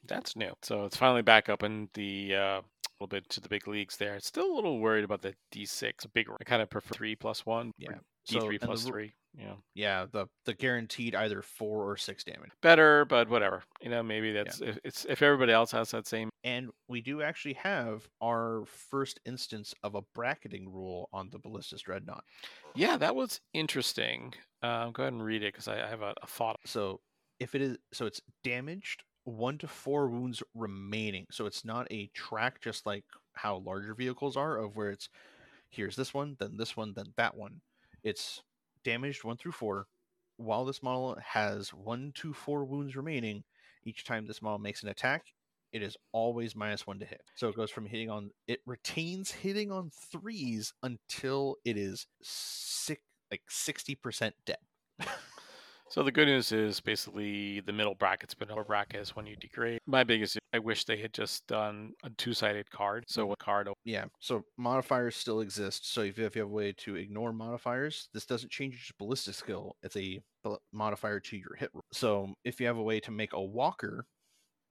[0.08, 0.54] That's new.
[0.62, 2.62] So it's finally back up in the uh
[3.00, 5.94] a little bit to the big leagues there still a little worried about the d6
[6.14, 7.90] big i kind of prefer three plus one Yeah.
[8.26, 11.98] So, d3 and the plus ru- three yeah Yeah, the the guaranteed either four or
[11.98, 12.52] six damage.
[12.62, 16.30] better but whatever you know maybe that's if it's if everybody else has that same
[16.46, 21.82] And we do actually have our first instance of a bracketing rule on the Ballistus
[21.82, 22.24] Dreadnought.
[22.76, 24.34] Yeah, that was interesting.
[24.62, 26.60] Um, go ahead and read it because I, I have a, a thought.
[26.66, 27.02] So
[27.40, 31.28] if it is so it's damaged one to four wounds remaining.
[31.32, 35.10] So it's not a track just like how larger vehicles are of where it's
[35.70, 37.62] here's this one, then this one, then that one.
[38.04, 38.42] It's
[38.84, 39.88] damaged one through four.
[40.38, 43.44] While this model has one to four wounds remaining,
[43.84, 45.34] each time this model makes an attack,
[45.72, 47.22] it is always minus one to hit.
[47.36, 53.02] So it goes from hitting on it retains hitting on threes until it is six
[53.32, 54.58] like sixty percent dead.
[55.90, 59.36] So the good news is basically the middle bracket's been upper bracket is when you
[59.36, 59.80] degrade.
[59.86, 63.06] My biggest, I wish they had just done a two-sided card.
[63.08, 63.34] So mm-hmm.
[63.34, 65.94] a card, Yeah, so modifiers still exist.
[65.94, 69.08] So if you, if you have a way to ignore modifiers, this doesn't change your
[69.08, 69.76] ballistic skill.
[69.84, 70.20] It's a
[70.74, 71.84] modifier to your hit roll.
[71.92, 74.06] So if you have a way to make a walker,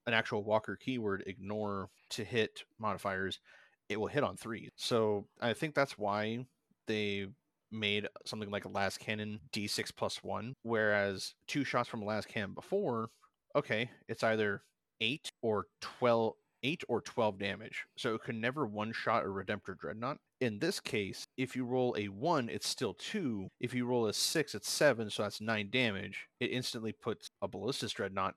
[0.06, 3.40] an actual walker keyword, ignore to hit modifiers,
[3.88, 4.70] it will hit on three.
[4.76, 6.46] So I think that's why
[6.86, 7.28] they
[7.74, 13.10] made something like a lascannon d6 plus one, whereas two shots from lascannon before,
[13.56, 14.62] okay, it's either
[15.00, 17.84] eight or 12 8 or 12 damage.
[17.96, 20.16] So it can never one shot a Redemptor Dreadnought.
[20.40, 23.48] In this case, if you roll a 1, it's still 2.
[23.60, 26.26] If you roll a 6, it's 7, so that's 9 damage.
[26.40, 28.34] It instantly puts a Ballistus Dreadnought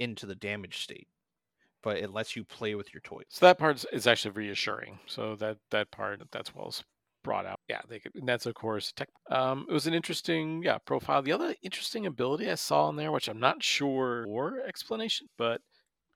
[0.00, 1.08] into the damage state.
[1.82, 3.26] But it lets you play with your toys.
[3.28, 4.98] So that part is actually reassuring.
[5.06, 6.74] So that that part that's well
[7.28, 7.60] brought out.
[7.68, 9.10] Yeah, they could, and that's of course tech.
[9.30, 11.20] Um, it was an interesting yeah profile.
[11.20, 15.60] The other interesting ability I saw in there, which I'm not sure or explanation, but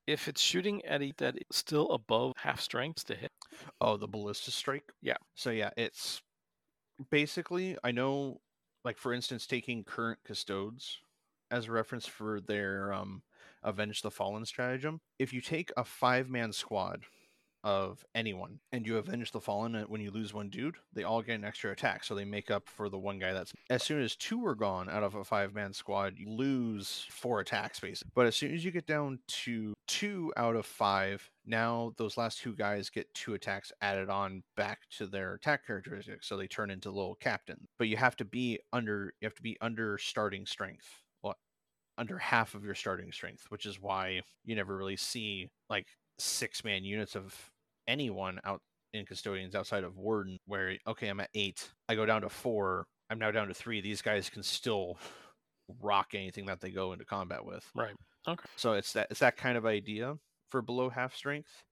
[0.06, 3.30] if it's shooting at a that is still above half strength to hit.
[3.78, 4.90] Oh, the ballista strike.
[5.02, 5.18] Yeah.
[5.34, 6.22] So yeah, it's
[7.10, 8.40] basically I know,
[8.82, 10.98] like for instance, taking current custodes
[11.50, 13.22] as a reference for their um,
[13.62, 15.02] avenge the fallen stratagem.
[15.18, 17.02] If you take a five man squad
[17.64, 21.34] of anyone and you avenge the fallen when you lose one dude they all get
[21.36, 24.16] an extra attack so they make up for the one guy that's as soon as
[24.16, 28.10] two are gone out of a five man squad you lose four attacks basically.
[28.14, 32.40] But as soon as you get down to two out of five now those last
[32.40, 36.70] two guys get two attacks added on back to their attack characteristics so they turn
[36.70, 40.46] into little captain but you have to be under you have to be under starting
[40.46, 40.86] strength
[41.22, 41.36] well
[41.98, 45.88] under half of your starting strength which is why you never really see like
[46.18, 47.51] six man units of
[47.88, 48.60] anyone out
[48.94, 52.84] in custodians outside of warden where okay i'm at eight i go down to four
[53.10, 54.98] i'm now down to three these guys can still
[55.80, 57.94] rock anything that they go into combat with Right.
[58.28, 58.44] Okay.
[58.56, 60.16] so it's that it's that kind of idea
[60.50, 61.64] for below half strength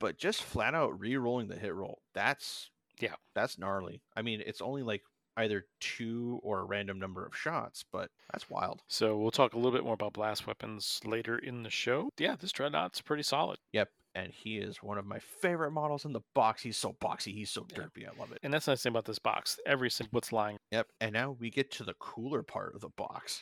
[0.00, 3.14] but just flat out re-rolling the hit roll that's Yeah.
[3.34, 5.02] that's gnarly i mean it's only like
[5.36, 9.56] either two or a random number of shots but that's wild So we'll talk a
[9.56, 12.08] little bit more about blast weapons later in the show.
[12.18, 13.58] Yeah, this dreadnought's pretty solid.
[13.72, 17.32] yep and he is one of my favorite models in the box he's so boxy
[17.34, 17.78] he's so Yeah.
[17.78, 19.58] derpy i love it And that's the nice thing about this box.
[19.66, 20.56] Every single what's lying.
[20.70, 20.86] Yep.
[21.00, 23.40] And now we get to the cooler part of the box,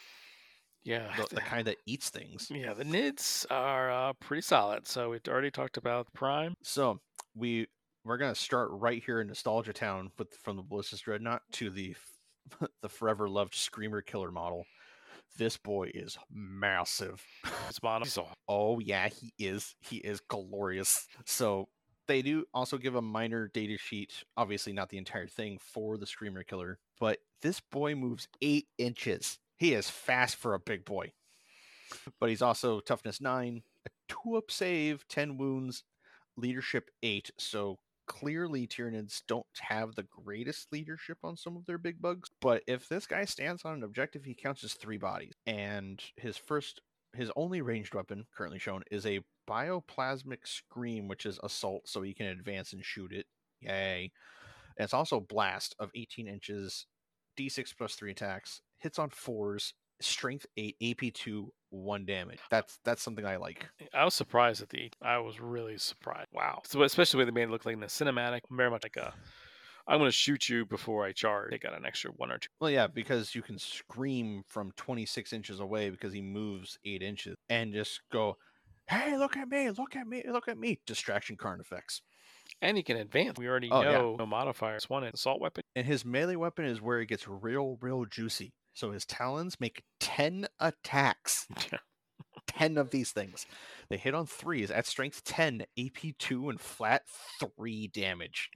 [0.85, 1.15] Yeah.
[1.17, 2.49] the, the kind that eats things.
[2.51, 4.87] Yeah, the NIDs are uh, pretty solid.
[4.87, 6.55] So we've already talked about Prime.
[6.63, 7.01] So
[7.35, 7.67] we
[8.05, 11.95] we're gonna start right here in Nostalgia Town with from the Ballistus Dreadnought to the
[12.83, 14.65] the forever loved Screamer Killer model.
[15.37, 17.23] This boy is massive.
[18.49, 19.75] Oh yeah, he is.
[19.81, 21.07] He is glorious.
[21.25, 21.69] So
[22.07, 26.07] they do also give a minor data sheet, obviously not the entire thing for the
[26.07, 29.39] Screamer Killer, but this boy moves eight inches.
[29.57, 31.13] He is fast for a big boy.
[32.19, 35.85] But he's also toughness nine, a two up save, 10 wounds,
[36.37, 37.31] leadership eight.
[37.39, 37.79] So
[38.13, 42.29] clearly Tyranids don't have the greatest leadership on some of their big bugs.
[42.43, 45.33] But if this guy stands on an objective, he counts as three bodies.
[45.47, 46.83] And his first
[47.15, 52.15] his only ranged weapon currently shown is a bioplasmic scream, which is assault, so he
[52.15, 53.27] can advance and shoot it.
[53.61, 54.11] Yay.
[54.77, 56.87] And it's also blast of 18 inches,
[57.39, 62.39] d6 plus three attacks, hits on fours, strength eight, AP two, one damage.
[62.51, 63.67] That's that's something I like.
[63.95, 64.91] I was surprised at the.
[65.03, 66.29] I was really surprised.
[66.33, 66.63] Wow.
[66.65, 69.13] So especially when they made it look like in the cinematic, very much like a.
[69.89, 71.51] I'm going to shoot you before I charge.
[71.51, 72.47] They got an extra one or two.
[72.61, 77.35] Well, yeah, because you can scream from 26 inches away because he moves eight inches
[77.51, 78.37] and just go,
[78.87, 80.79] hey, look at me, look at me, look at me.
[80.87, 82.01] Distraction card effects.
[82.61, 83.39] And he can advance.
[83.39, 83.93] We already Oh, yeah.
[83.93, 84.89] know no modifiers.
[84.89, 85.65] One assault weapon.
[85.75, 88.53] And his melee weapon is where it gets real, real juicy.
[88.75, 89.83] So his talons make
[90.17, 91.47] 10 attacks.
[92.47, 93.47] 10 of these things.
[93.89, 97.03] They hit on threes at strength 10, AP 2, and flat
[97.41, 98.51] 3 damage.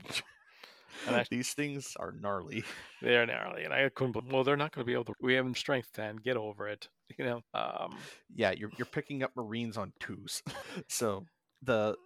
[1.07, 2.65] And I- these things are gnarly.
[3.03, 4.33] They're gnarly, and I couldn't.
[4.33, 5.13] Well, they're not going to be able to.
[5.21, 6.17] We have them strength ten.
[6.17, 6.89] Get over it.
[7.19, 7.41] You know.
[7.55, 7.97] Um.
[8.35, 10.43] Yeah, you're, you're picking up Marines on twos.
[10.89, 11.25] so
[11.63, 11.97] the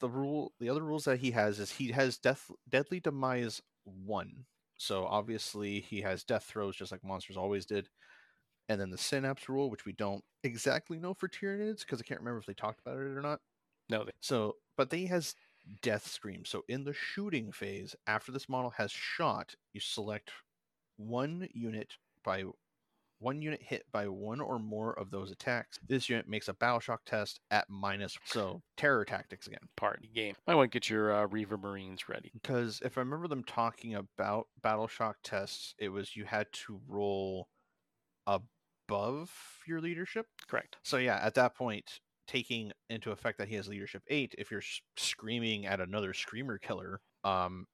[0.00, 4.44] the rule the other rules that he has is he has death deadly demise one.
[4.76, 7.88] So obviously he has death throes just like monsters always did.
[8.68, 12.20] And then the synapse rule, which we don't exactly know for Tyranids, because I can't
[12.20, 13.40] remember if they talked about it or not.
[13.88, 14.04] No.
[14.04, 15.34] They, So, but they has
[15.82, 16.44] death scream.
[16.44, 20.30] So in the shooting phase, after this model has shot, you select
[20.96, 21.94] one unit
[22.24, 22.44] by
[23.22, 25.78] one unit hit by one or more of those attacks.
[25.86, 28.18] This unit makes a battle shock test at minus.
[28.24, 29.60] So terror tactics again.
[29.76, 30.34] part of the game.
[30.46, 32.32] I want to get your uh, Reaver Marines ready.
[32.34, 36.80] Because if I remember them talking about battle shock tests, it was you had to
[36.88, 37.48] roll
[38.26, 39.30] above
[39.66, 40.26] your leadership.
[40.48, 40.76] Correct.
[40.82, 44.62] So yeah, at that point, taking into effect that he has leadership eight, if you're
[44.96, 47.66] screaming at another screamer killer, um,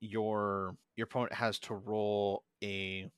[0.00, 3.08] your your opponent has to roll a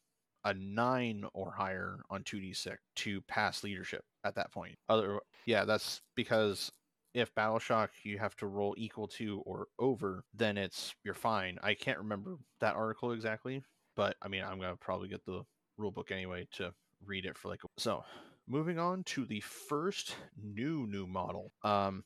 [0.44, 4.76] a nine or higher on two d six to pass leadership at that point.
[4.88, 6.70] Other yeah, that's because
[7.14, 11.58] if battle shock you have to roll equal to or over, then it's you're fine.
[11.62, 13.62] I can't remember that article exactly,
[13.96, 15.44] but I mean I'm gonna probably get the
[15.76, 16.72] rule book anyway to
[17.04, 18.02] read it for like so
[18.46, 22.02] moving on to the first new new model um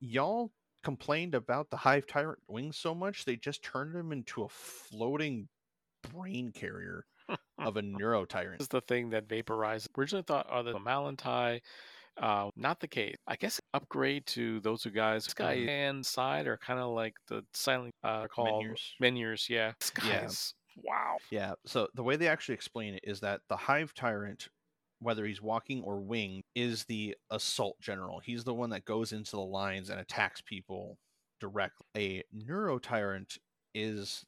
[0.00, 0.50] y'all
[0.82, 5.48] complained about the Hive Tyrant wings so much, they just turned him into a floating
[6.12, 7.04] brain carrier
[7.60, 8.58] of a neuro tyrant.
[8.58, 9.88] This is the thing that vaporized.
[9.96, 11.60] Originally thought are the Malantai.
[12.20, 13.14] Uh, not the case.
[13.28, 15.24] I guess upgrade to those two guys.
[15.24, 15.68] This guy Mhm.
[15.68, 18.82] and side are kind of like the silent uh called Menhirs.
[19.00, 19.48] Menhirs.
[19.48, 19.74] Yeah.
[19.78, 21.18] This guy's wow.
[21.30, 21.54] Yeah.
[21.66, 24.48] So the way they actually explain it is that the Hive Tyrant,
[25.00, 28.20] whether he's walking or winged, is the assault general.
[28.20, 30.98] He's the one that goes into the lines and attacks people
[31.40, 31.86] directly.
[31.96, 33.38] A Neuro Tyrant
[33.74, 34.24] is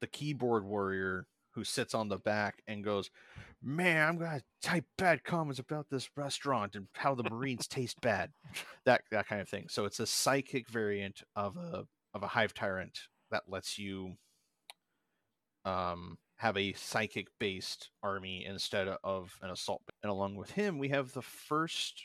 [0.00, 3.10] the keyboard warrior who sits on the back and goes,
[3.62, 8.30] Man, I'm gonna type bad comments about this restaurant and how the Marines taste bad.
[8.86, 9.66] That that kind of thing.
[9.68, 12.98] So it's a psychic variant of a of a hive tyrant
[13.30, 14.14] that lets you
[15.64, 19.82] um have a psychic based army instead of an assault.
[20.02, 22.02] And along with him, we have the first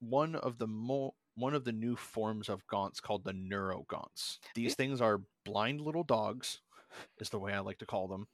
[0.00, 4.38] one of the mo- one of the new forms of gaunts called the neuro gaunts.
[4.54, 6.60] These things are blind little dogs,
[7.20, 8.26] is the way I like to call them,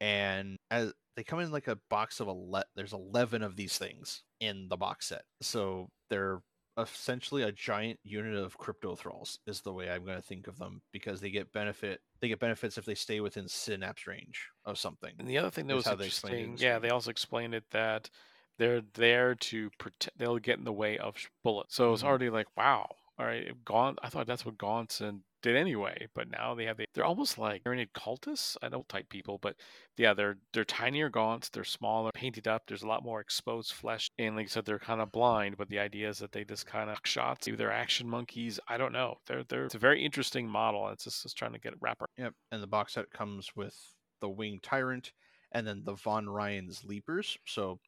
[0.00, 3.76] and as they come in like a box of a ele- there's 11 of these
[3.78, 5.24] things in the box set.
[5.42, 6.40] So they're
[6.82, 10.58] essentially a giant unit of crypto thralls is the way I'm going to think of
[10.58, 14.78] them because they get benefit they get benefits if they stay within synapse range of
[14.78, 15.14] something.
[15.18, 16.90] And the other thing that was how they explained it in interesting, the yeah, they
[16.90, 18.10] also explained it that
[18.58, 20.18] they're there to protect.
[20.18, 21.74] They'll get in the way of bullets.
[21.74, 22.06] So it's Mhm.
[22.06, 23.98] already like, wow, all right, Gaunt.
[24.02, 27.38] I thought that's what Gaunts and did anyway, but now they have the, they're almost
[27.38, 28.56] like Tyranid cultists.
[28.62, 29.56] I don't type people, but
[29.96, 31.50] yeah, they're they're tinier Gaunts.
[31.50, 32.62] They're smaller, painted up.
[32.66, 35.56] There's a lot more exposed flesh, and like I said, they're kind of blind.
[35.56, 37.46] But the idea is that they just kind of shots.
[37.46, 38.60] Maybe they're action monkeys.
[38.68, 39.16] I don't know.
[39.26, 40.88] They're they're it's a very interesting model.
[40.88, 42.26] It's just, just trying to get it wrap around.
[42.26, 43.76] Yep, and the box set comes with
[44.20, 45.12] the winged tyrant
[45.52, 47.36] and then the Von Ryan's leapers.
[47.46, 47.80] So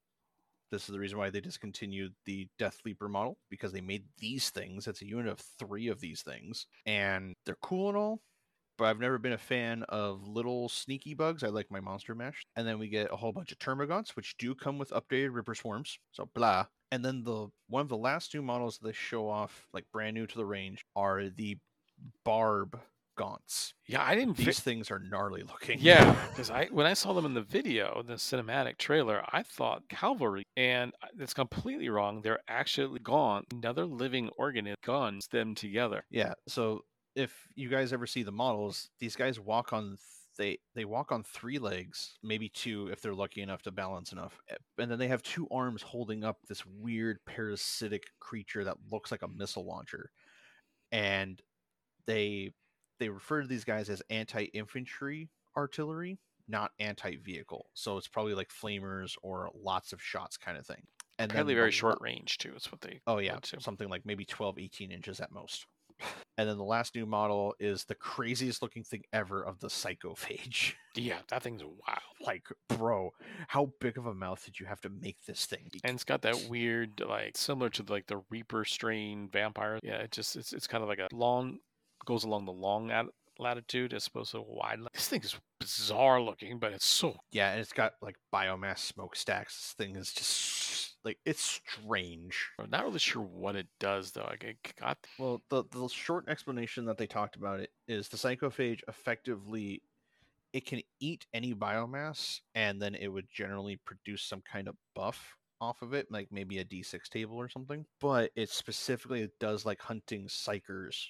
[0.73, 4.51] this is the reason why they discontinued the Death Leaper model because they made these
[4.51, 4.89] things.
[4.89, 8.23] It's a unit of three of these things, and they're cool and all.
[8.79, 11.45] But I've never been a fan of little sneaky bugs.
[11.45, 12.47] I like my monster mash.
[12.57, 15.55] And then we get a whole bunch of termagants, which do come with updated Ripper
[15.55, 15.99] Swarms.
[16.11, 16.67] So blah.
[16.91, 20.27] And then the one of the last new models they show off, like brand new
[20.27, 21.59] to the range, are the
[22.25, 22.81] Barb
[23.87, 24.35] Yeah, I didn't.
[24.35, 25.79] fi- These things are gnarly looking.
[25.81, 29.89] Yeah, because I when I saw them in the video, the cinematic trailer, I thought
[29.89, 32.23] cavalry, and I- that's completely wrong.
[32.23, 33.45] They're actually gone.
[33.53, 36.05] Another living organism guns them together.
[36.11, 36.35] Yeah.
[36.49, 39.99] So if you guys ever see the models, these guys walk on th-
[40.39, 44.39] they they walk on three legs, maybe two if they're lucky enough to balance enough,
[44.49, 49.11] eh, and then they have two arms holding up this weird parasitic creature that looks
[49.11, 50.11] like a missile launcher,
[50.91, 51.43] and
[52.07, 52.51] they
[53.03, 57.67] they refer to these guys as anti-infantry artillery, not anti-vehicle.
[57.75, 60.83] So it's probably like flamers or lots of shots kind of thing.
[61.19, 62.53] And then Apparently, very la- short range too.
[62.57, 63.01] Is what they.
[63.07, 65.67] Oh yeah, something like maybe 12, 18 inches at most.
[66.37, 70.73] And then the last new model is the craziest looking thing ever of the psychophage.
[70.95, 73.13] Yeah, that thing's wild, like, bro,
[73.49, 75.71] how big of a mouth did you have to make this thing?
[75.85, 79.79] and it's got that weird, like similar to like the Reaper strain vampire.
[79.83, 81.61] Yeah, it just it's it's kind of like a long
[82.05, 83.07] goes along the long at-
[83.39, 84.79] latitude as opposed to a wide.
[84.93, 89.57] This thing is bizarre looking, but it's so Yeah, and it's got like biomass smokestacks.
[89.57, 92.51] This thing is just like it's strange.
[92.59, 94.27] I'm not really sure what it does though.
[94.29, 98.17] Like it got Well, the the short explanation that they talked about it is the
[98.17, 99.83] psychophage effectively
[100.53, 105.37] it can eat any biomass and then it would generally produce some kind of buff
[105.63, 107.87] off of it, like maybe a D6 table or something.
[108.01, 111.07] But it specifically does like hunting psykers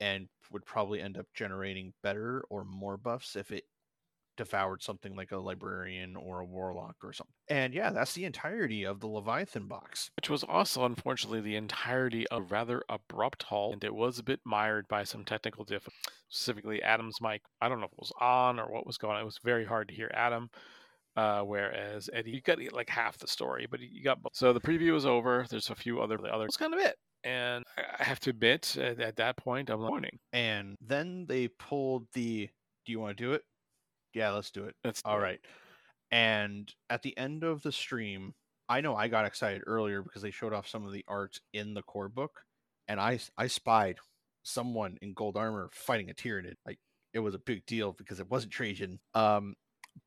[0.00, 3.64] and would probably end up generating better or more buffs if it
[4.38, 7.34] devoured something like a librarian or a warlock or something.
[7.48, 10.10] And yeah, that's the entirety of the Leviathan box.
[10.16, 14.40] which was also unfortunately the entirety of rather abrupt haul, and it was a bit
[14.44, 16.00] mired by some technical difficulties.
[16.30, 17.42] Specifically, Adam's mic.
[17.60, 19.22] I don't know if it was on or what was going on.
[19.22, 20.50] It was very hard to hear Adam.
[21.16, 24.36] Uh, whereas Eddie, you got like half the story, but you got both.
[24.36, 25.44] So the preview was over.
[25.50, 26.44] There's a few other the other.
[26.44, 26.94] That's kind of it.
[27.24, 32.06] And I have to admit, at, at that point, I'm "Morning." And then they pulled
[32.12, 32.48] the
[32.86, 33.42] do you want to do it?
[34.14, 34.74] Yeah, let's do it.
[34.82, 35.40] That's All right.
[36.10, 38.32] And at the end of the stream,
[38.68, 41.74] I know I got excited earlier because they showed off some of the art in
[41.74, 42.40] the core book,
[42.88, 43.98] and I I spied
[44.42, 46.54] someone in gold armor fighting a Tyranid.
[46.66, 46.78] Like
[47.12, 49.00] it was a big deal because it wasn't Trajan.
[49.14, 49.54] Um,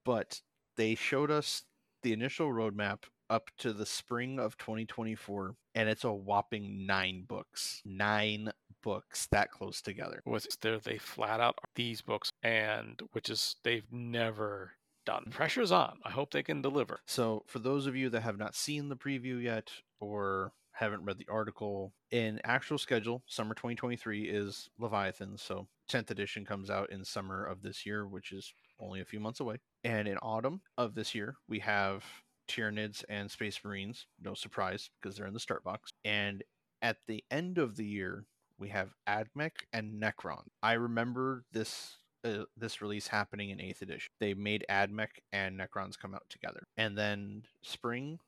[0.06, 0.42] but
[0.78, 1.64] they showed us
[2.04, 7.82] the initial roadmap up to the spring of 2024, and it's a whopping nine books.
[7.86, 8.52] Nine
[8.84, 10.22] books that close together.
[10.26, 14.74] was there they flat out these books, and which is they've never
[15.06, 15.26] done.
[15.32, 15.98] Pressure's on.
[16.04, 17.00] I hope they can deliver.
[17.06, 21.18] So, for those of you that have not seen the preview yet, or haven't read
[21.18, 21.94] the article.
[22.12, 27.62] In actual schedule, summer 2023 is Leviathan, so 10th edition comes out in summer of
[27.62, 29.58] this year, which is only a few months away.
[29.84, 32.04] And in autumn of this year, we have
[32.52, 34.06] Tyranids and Space Marines.
[34.22, 35.92] No surprise because they're in the start box.
[36.04, 36.44] And
[36.82, 38.26] at the end of the year,
[38.58, 40.44] we have Admech and Necron.
[40.62, 44.12] I remember this uh, this release happening in 8th edition.
[44.20, 46.68] They made Admech and Necrons come out together.
[46.78, 48.20] And then spring,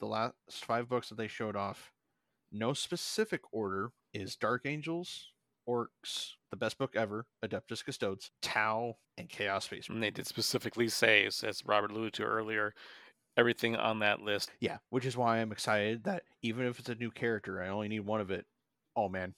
[0.00, 1.92] the last five books that they showed off,
[2.50, 5.32] no specific order, is Dark Angels,
[5.68, 9.88] Orks, the best book ever, Adeptus Custodes, Tau, and Chaos Space.
[9.88, 12.74] And they did specifically say, as Robert alluded to earlier,
[13.36, 14.50] everything on that list.
[14.60, 17.88] Yeah, which is why I'm excited that even if it's a new character, I only
[17.88, 18.46] need one of it.
[18.96, 19.34] Oh man,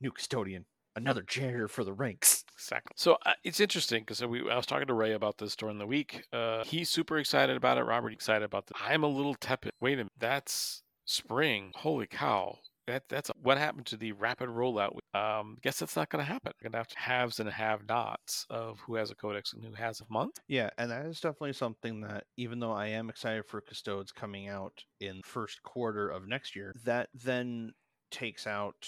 [0.00, 0.66] new custodian,
[0.96, 2.44] another janitor for the ranks.
[2.54, 2.92] Exactly.
[2.96, 6.22] So uh, it's interesting because I was talking to Ray about this during the week.
[6.32, 7.82] Uh, he's super excited about it.
[7.82, 8.76] Robert excited about it.
[8.80, 9.72] I'm a little tepid.
[9.80, 11.72] Wait a minute, that's spring.
[11.74, 12.58] Holy cow!
[12.86, 14.98] That that's what happened to the rapid rollout.
[15.14, 16.52] Um, guess that's not going to happen.
[16.62, 20.00] Going to have to haves and have-nots of who has a codex and who has
[20.00, 20.38] a month.
[20.48, 24.48] Yeah, and that is definitely something that, even though I am excited for Custodes coming
[24.48, 27.72] out in first quarter of next year, that then
[28.10, 28.86] takes out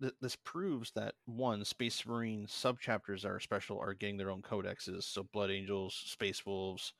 [0.00, 5.04] th- this proves that one space marine subchapters are special are getting their own codexes
[5.04, 6.92] so blood angels space wolves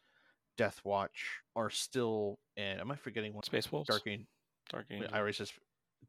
[0.56, 4.26] death watch are still and am i forgetting one space wolves dark angel
[4.70, 5.54] dark angel i always just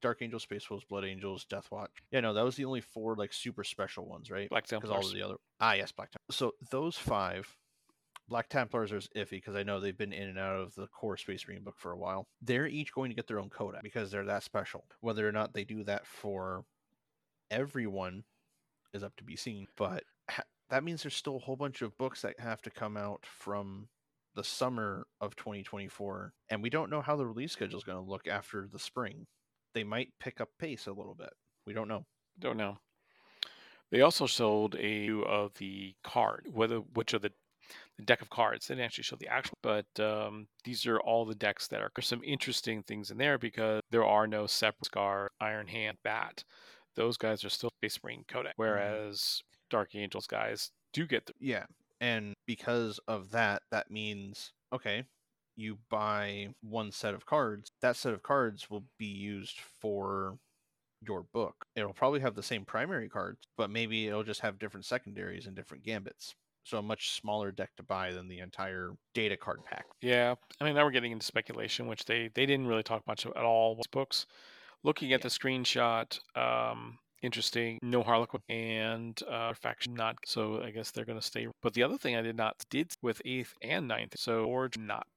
[0.02, 3.16] dark angel space wolves blood angels death watch yeah no that was the only four
[3.16, 6.10] like super special ones right black templars because all of the other ah yes black
[6.12, 7.56] templars so those five
[8.28, 11.18] Black Templars are iffy because I know they've been in and out of the core
[11.18, 12.28] Space Marine book for a while.
[12.41, 14.86] They're each going to get their own codex because they're that special.
[15.02, 16.66] Whether or not they do that for
[17.52, 18.24] everyone
[18.93, 19.68] is up to be seen.
[19.78, 22.98] But ha- that means there's still a whole bunch of books that have to come
[22.98, 23.89] out from
[24.34, 28.12] the summer of 2024, and we don't know how the release schedule is going to
[28.12, 29.28] look after the spring.
[29.76, 31.30] They might pick up pace a little bit.
[31.67, 32.05] We don't know.
[32.39, 32.80] Don't know.
[33.91, 37.32] They also showed a view of the card, whether which of the
[37.97, 38.67] the deck of cards.
[38.67, 41.91] They didn't actually show the actual, but um, these are all the decks that are.
[41.95, 46.43] There's some interesting things in there because there are no separate Scar, Iron Hand, Bat
[46.95, 48.61] those guys are still Space Marine Codex, mm-hmm.
[48.61, 49.43] whereas.
[49.69, 51.65] Dark Angels guys do get the yeah.
[51.99, 55.03] And because of that, that means okay,
[55.56, 57.72] you buy one set of cards.
[57.82, 60.38] That set of cards will be used for
[61.01, 61.66] your book.
[61.76, 65.56] It'll probably have the same primary cards, but maybe it'll just have different secondaries and
[65.56, 66.36] different gambits.
[66.64, 69.86] So a much smaller deck to buy than the entire data card pack.
[70.01, 73.26] Yeah, I mean now we're getting into speculation, which they they didn't really talk much
[73.26, 74.26] at all with books
[74.86, 77.80] looking at the screenshot, um, interesting.
[77.82, 80.16] No Harlequin and uh, faction not.
[80.26, 81.47] So I guess they're going to stay.
[81.62, 84.14] But the other thing I did not did with eighth and ninth.
[84.18, 85.08] So Forge not.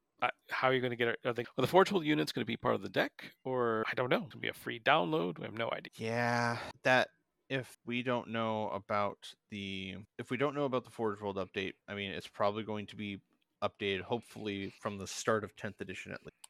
[0.50, 1.18] How are you going to get it?
[1.24, 3.12] Are, they, are the Forge World units going to be part of the deck,
[3.44, 4.16] or I don't know?
[4.24, 5.38] It's going to be a free download.
[5.38, 5.90] We have no idea.
[5.96, 7.08] Yeah, that
[7.48, 9.18] if we don't know about
[9.50, 12.86] the if we don't know about the Forge World update, I mean, it's probably going
[12.86, 13.20] to be
[13.62, 16.48] updated hopefully from the start of 10th edition at least.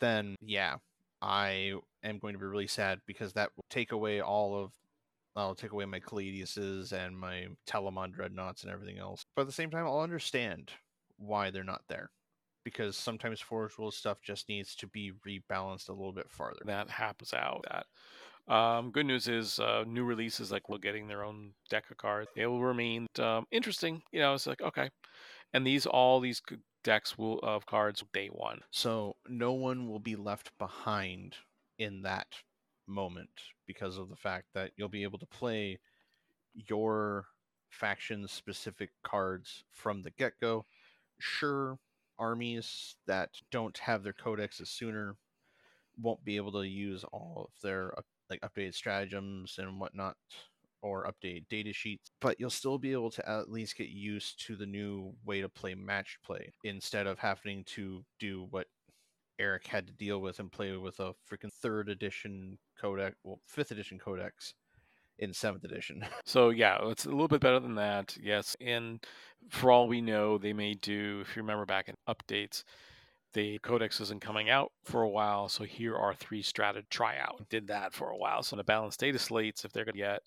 [0.00, 0.76] Then yeah,
[1.20, 4.72] I am going to be really sad because that will take away all of
[5.36, 9.24] I'll take away my Caladiuses and my Telemon dreadnoughts and everything else.
[9.36, 10.72] But at the same time, I'll understand
[11.16, 12.10] why they're not there.
[12.68, 16.60] Because sometimes Forge World stuff just needs to be rebalanced a little bit farther.
[16.64, 17.64] That happens out.
[17.68, 17.86] That
[18.54, 22.28] um, good news is uh, new releases like we're getting their own deck of cards.
[22.34, 24.02] They will remain um, interesting.
[24.12, 24.90] You know, it's like okay,
[25.52, 26.42] and these all these
[26.84, 28.60] decks will of cards day one.
[28.70, 31.36] So no one will be left behind
[31.78, 32.28] in that
[32.86, 33.30] moment
[33.66, 35.78] because of the fact that you'll be able to play
[36.54, 37.26] your
[37.70, 40.64] faction specific cards from the get go.
[41.18, 41.78] Sure,
[42.18, 45.16] armies that don't have their codexes sooner
[46.00, 50.16] won't be able to use all of their uh, like updated stratagems and whatnot
[50.82, 54.54] or update data sheets, but you'll still be able to at least get used to
[54.54, 58.66] the new way to play match play instead of having to do what
[59.40, 63.70] Eric had to deal with and play with a freaking third edition codex, well, fifth
[63.70, 64.54] edition codex
[65.18, 66.04] in seventh edition.
[66.24, 68.16] so yeah, it's a little bit better than that.
[68.20, 69.04] Yes, and
[69.50, 71.20] for all we know, they may do.
[71.22, 72.64] If you remember back in updates,
[73.34, 77.48] the codex isn't coming out for a while, so here are three strata tryout.
[77.50, 79.98] Did that for a while, so in the balanced data slates, if they're going to
[79.98, 80.22] get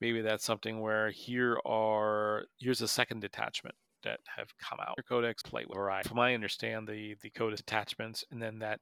[0.00, 3.74] maybe that's something where here are here's a second detachment
[4.04, 4.94] that have come out.
[4.96, 6.08] Your codex play with variety.
[6.08, 8.80] From I understand, the the codex attachments, and then that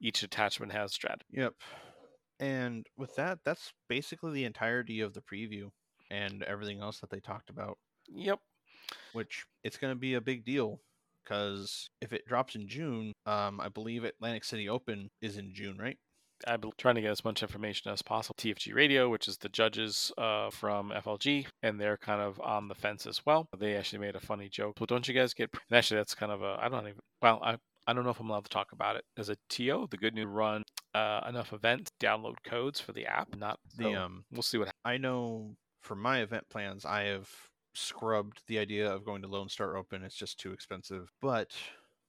[0.00, 1.24] each attachment has strategy.
[1.30, 1.54] Yep.
[2.40, 5.70] And with that, that's basically the entirety of the preview
[6.10, 7.78] and everything else that they talked about.
[8.08, 8.38] Yep.
[9.12, 10.80] Which it's going to be a big deal
[11.24, 15.76] because if it drops in June, um, I believe Atlantic City Open is in June,
[15.78, 15.98] right?
[16.46, 18.36] I've been trying to get as much information as possible.
[18.38, 22.76] TFG Radio, which is the judges uh, from FLG, and they're kind of on the
[22.76, 23.48] fence as well.
[23.58, 24.76] They actually made a funny joke.
[24.78, 25.50] Well, don't you guys get?
[25.52, 27.00] And actually, that's kind of a I don't even.
[27.20, 27.56] Well, I
[27.88, 29.88] I don't know if I'm allowed to talk about it as a TO.
[29.90, 30.62] The good news run
[30.94, 33.34] uh, enough events, download codes for the app.
[33.34, 34.70] Not The so um, we'll see what.
[34.84, 37.30] I know for my event plans, I have
[37.72, 40.02] scrubbed the idea of going to Lone Star Open.
[40.02, 41.10] It's just too expensive.
[41.22, 41.52] But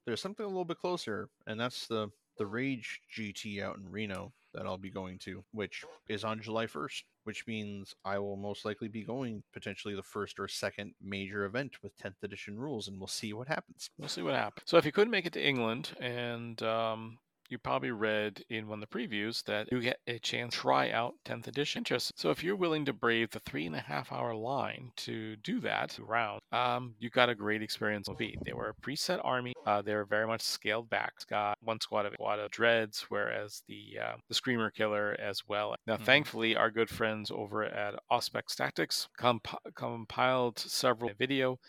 [0.06, 4.34] there's something a little bit closer, and that's the the Rage GT out in Reno
[4.54, 8.66] that I'll be going to, which is on July 1st, which means I will most
[8.66, 13.00] likely be going potentially the first or second major event with 10th edition rules, and
[13.00, 13.92] we'll see what happens.
[14.00, 14.64] We'll see what happens.
[14.68, 17.20] So if you couldn't make it to England, and um,
[17.50, 20.92] you probably read in one of the previews that you get a chance to try
[20.92, 21.80] out 10th edition.
[21.80, 22.14] Interesting.
[22.18, 25.60] So if you're willing to brave the three and a half hour line to do
[25.62, 28.18] that round, um, you got a great experience with.
[28.20, 29.54] They were a preset army.
[29.66, 31.14] Uh, they were very much scaled back.
[31.16, 35.42] It's got one squad of squad of dreads, whereas the uh, the screamer killer as
[35.48, 35.76] well.
[35.88, 36.06] Now, Mhm.
[36.06, 41.60] thankfully, our good friends over at Auspex Tactics comp- compiled several video.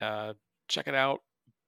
[0.00, 0.34] Uh,
[0.68, 1.20] check it out.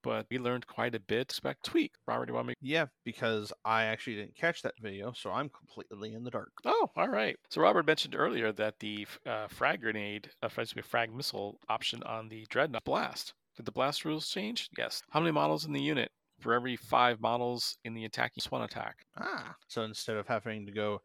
[0.06, 1.22] But we learned quite a bit.
[1.22, 1.90] Expect tweak.
[2.06, 2.54] Robert, do you want me?
[2.60, 6.52] Yeah, because I actually didn't catch that video, so I'm completely in the dark.
[6.64, 7.36] Oh, all right.
[7.50, 12.04] So Robert mentioned earlier that the uh, frag grenade, uh, excuse me, frag missile option
[12.04, 13.34] on the dreadnought blast.
[13.56, 14.68] Did the blast rules change?
[14.78, 15.02] Yes.
[15.10, 16.12] How many models in the unit?
[16.38, 18.98] For every five models in the attacking one attack.
[19.18, 19.56] Ah.
[19.66, 21.00] So instead of having to go,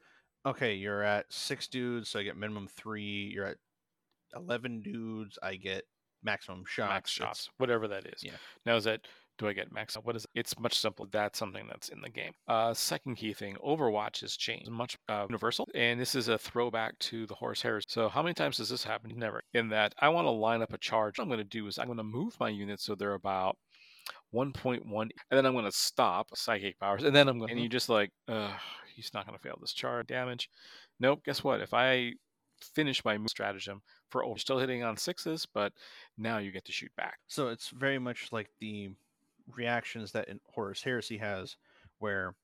[0.45, 3.31] okay, you're at six dudes, so I get minimum three.
[3.33, 3.57] You're at
[4.35, 5.85] 11 dudes, I get
[6.23, 6.89] maximum shots.
[6.89, 8.23] max shots, whatever that is.
[8.23, 8.31] yeah.
[8.65, 9.01] Now is that
[9.41, 9.95] do I get max?
[9.95, 10.29] What is it?
[10.35, 11.07] It's much simpler.
[11.11, 12.31] That's something that's in the game.
[12.47, 16.97] Uh, second key thing: Overwatch has changed much uh, universal, and this is a throwback
[16.99, 17.87] to the Horus Heresy.
[17.89, 19.11] So how many times does this happen?
[19.15, 19.41] Never.
[19.53, 21.17] In that I want to line up a charge.
[21.17, 23.57] What I'm going to do is I'm going to move my units so they're about
[24.33, 27.51] 1.1, and then I'm going to stop psychic powers, and then I'm going.
[27.51, 28.53] And you just like, uh,
[28.95, 30.49] he's not going to fail this charge damage.
[30.99, 31.21] Nope.
[31.25, 31.61] Guess what?
[31.61, 32.13] If I
[32.61, 35.73] finish my stratagem for oh, still hitting on sixes, but
[36.17, 37.19] now you get to shoot back.
[37.27, 38.89] So it's very much like the
[39.55, 41.55] reactions that Horus Heresy has,
[41.99, 42.35] where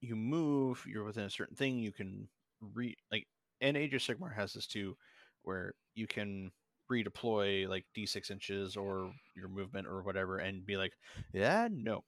[0.00, 2.28] you move, you're within a certain thing, you can
[2.74, 3.26] re like,
[3.60, 4.96] and Age of Sigmar has this too,
[5.42, 6.50] where you can
[6.90, 10.92] redeploy like d6 inches or your movement or whatever, and be like,
[11.32, 12.04] yeah, no,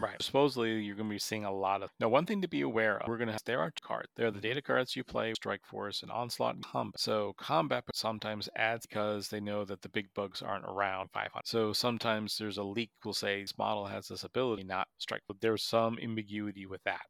[0.00, 0.20] Right.
[0.20, 1.90] Supposedly, you're going to be seeing a lot of.
[1.98, 4.08] Now, one thing to be aware of: we're going to have there are cards.
[4.16, 7.00] There are the data cards you play: Strike Force and Onslaught and Combat.
[7.00, 11.46] So combat sometimes adds because they know that the big bugs aren't around 500.
[11.46, 12.90] So sometimes there's a leak.
[13.04, 15.22] we'll say this model has this ability, not strike.
[15.26, 17.06] But there's some ambiguity with that.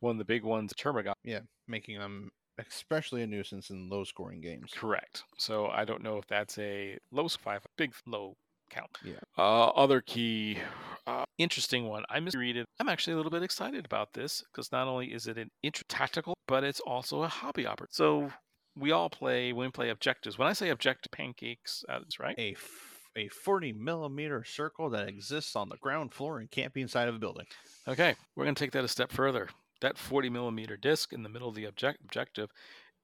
[0.00, 1.14] One of the big ones, Termagant.
[1.22, 4.72] yeah, making them especially a nuisance in low scoring games.
[4.74, 5.24] Correct.
[5.38, 8.36] So I don't know if that's a low five, big low
[8.70, 8.90] count.
[9.04, 9.14] Yeah.
[9.36, 10.58] Uh, other key,
[11.06, 12.04] uh, interesting one.
[12.08, 12.66] I misread it.
[12.80, 15.82] I'm actually a little bit excited about this because not only is it an int-
[15.88, 17.94] tactical, but it's also a hobby opportunity.
[17.94, 18.32] So
[18.76, 20.38] we all play when we play objectives.
[20.38, 22.34] When I say objective pancakes, uh, that's right.
[22.38, 26.82] A f- a 40 millimeter circle that exists on the ground floor and can't be
[26.82, 27.46] inside of a building.
[27.86, 29.48] Okay, we're going to take that a step further.
[29.80, 32.50] That 40 millimeter disc in the middle of the object- objective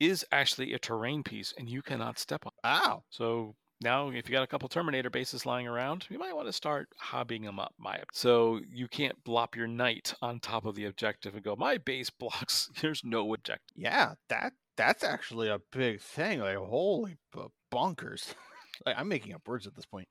[0.01, 2.53] is actually a terrain piece, and you cannot step on.
[2.65, 3.05] Ow!
[3.11, 6.53] So now, if you got a couple Terminator bases lying around, you might want to
[6.53, 7.73] start hobbying them up.
[7.79, 11.79] My so you can't blop your knight on top of the objective and go, my
[11.79, 12.71] base blocks.
[12.81, 13.75] There's no objective.
[13.77, 16.41] Yeah, that that's actually a big thing.
[16.41, 17.41] Like holy b-
[17.73, 18.35] bonkers!
[18.87, 20.09] like, I'm making up words at this point.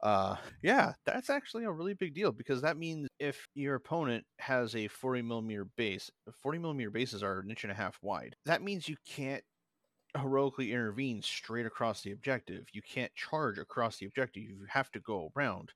[0.00, 4.74] Uh, yeah, that's actually a really big deal because that means if your opponent has
[4.74, 6.10] a 40 millimeter base,
[6.42, 8.34] 40 millimeter bases are an inch and a half wide.
[8.44, 9.44] That means you can't
[10.16, 12.66] heroically intervene straight across the objective.
[12.72, 14.42] You can't charge across the objective.
[14.42, 15.72] You have to go around.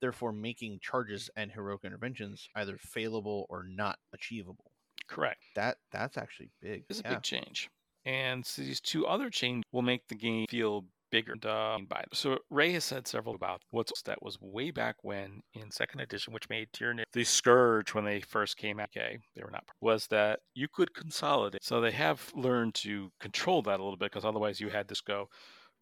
[0.00, 4.72] Therefore, making charges and heroic interventions either failable or not achievable.
[5.08, 5.42] Correct.
[5.56, 6.84] That that's actually big.
[6.88, 7.68] It's a big change.
[8.04, 11.34] And so these two other changes will make the game feel bigger.
[11.44, 15.70] Uh, by so Ray has said several about what's that was way back when in
[15.70, 18.90] second edition, which made Tyranid the scourge when they first came out.
[18.96, 21.64] Okay, they were not was that you could consolidate.
[21.64, 25.00] So they have learned to control that a little bit because otherwise you had this
[25.00, 25.28] go.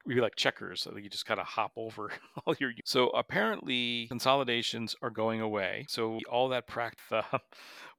[0.07, 2.11] You'd like checkers, so you just kind of hop over
[2.47, 2.73] all your.
[2.85, 5.85] So apparently consolidations are going away.
[5.89, 7.39] So all that practice uh,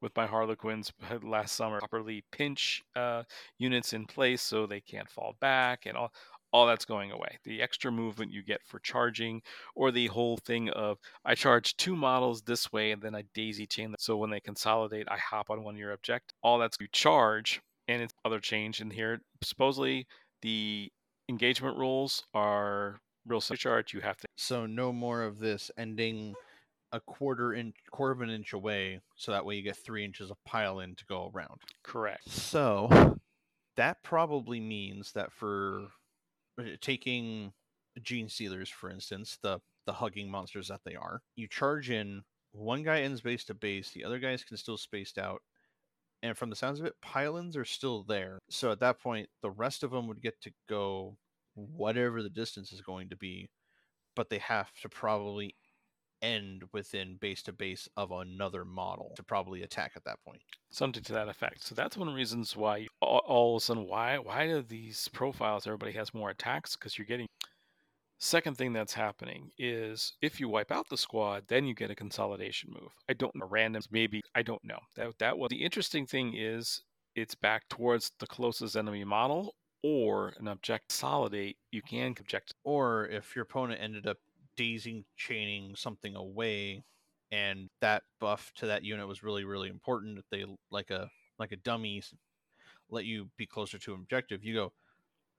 [0.02, 3.24] with my Harlequins last summer, properly pinch uh,
[3.58, 6.12] units in place so they can't fall back and all
[6.52, 7.38] all that's going away.
[7.44, 9.42] The extra movement you get for charging,
[9.76, 13.68] or the whole thing of I charge two models this way and then I daisy
[13.68, 13.98] chain them.
[14.00, 16.34] So when they consolidate, I hop on one of your object.
[16.42, 19.20] All that's you charge, and it's other change in here.
[19.44, 20.08] Supposedly
[20.42, 20.92] the
[21.28, 23.94] engagement rules are real charge.
[23.94, 26.34] You have to So no more of this ending
[26.92, 30.32] a quarter inch, quarter of an inch away, so that way you get three inches
[30.32, 31.62] of pile in to go around.
[31.84, 32.28] Correct.
[32.28, 33.20] So
[33.78, 35.88] that probably means that for
[36.82, 37.54] taking
[38.00, 43.02] Genestealers, for instance, the the hugging monsters that they are, you charge in one guy
[43.02, 45.42] ends base to base, the other guys can still spaced out.
[46.22, 48.40] And from the sounds of it, pylons are still there.
[48.50, 51.18] So at that point, the rest of them would get to go
[51.56, 53.50] whatever the distance is going to be,
[54.16, 55.56] but they have to probably
[56.22, 60.42] end within base to base of another model to probably attack at that point.
[60.70, 61.64] Something to that effect.
[61.64, 65.08] So that's one of the reasons why all, of a sudden why why do these
[65.10, 67.28] profiles everybody has more attacks because you're getting
[68.22, 71.96] Second thing that's happening is if you wipe out the squad, then you get a
[71.96, 72.92] consolidation move.
[73.08, 74.80] I don't know randoms, maybe I don't know.
[74.98, 76.84] That that was the interesting thing is
[77.16, 82.54] it's back towards the closest enemy model or an object solidate, You can object.
[82.66, 84.18] Or if your opponent ended up
[84.60, 86.84] daisy chaining something away,
[87.32, 91.54] and that buff to that unit was really really important, that they like a like
[91.54, 92.04] a dummy
[92.90, 94.74] let you be closer to an objective, you go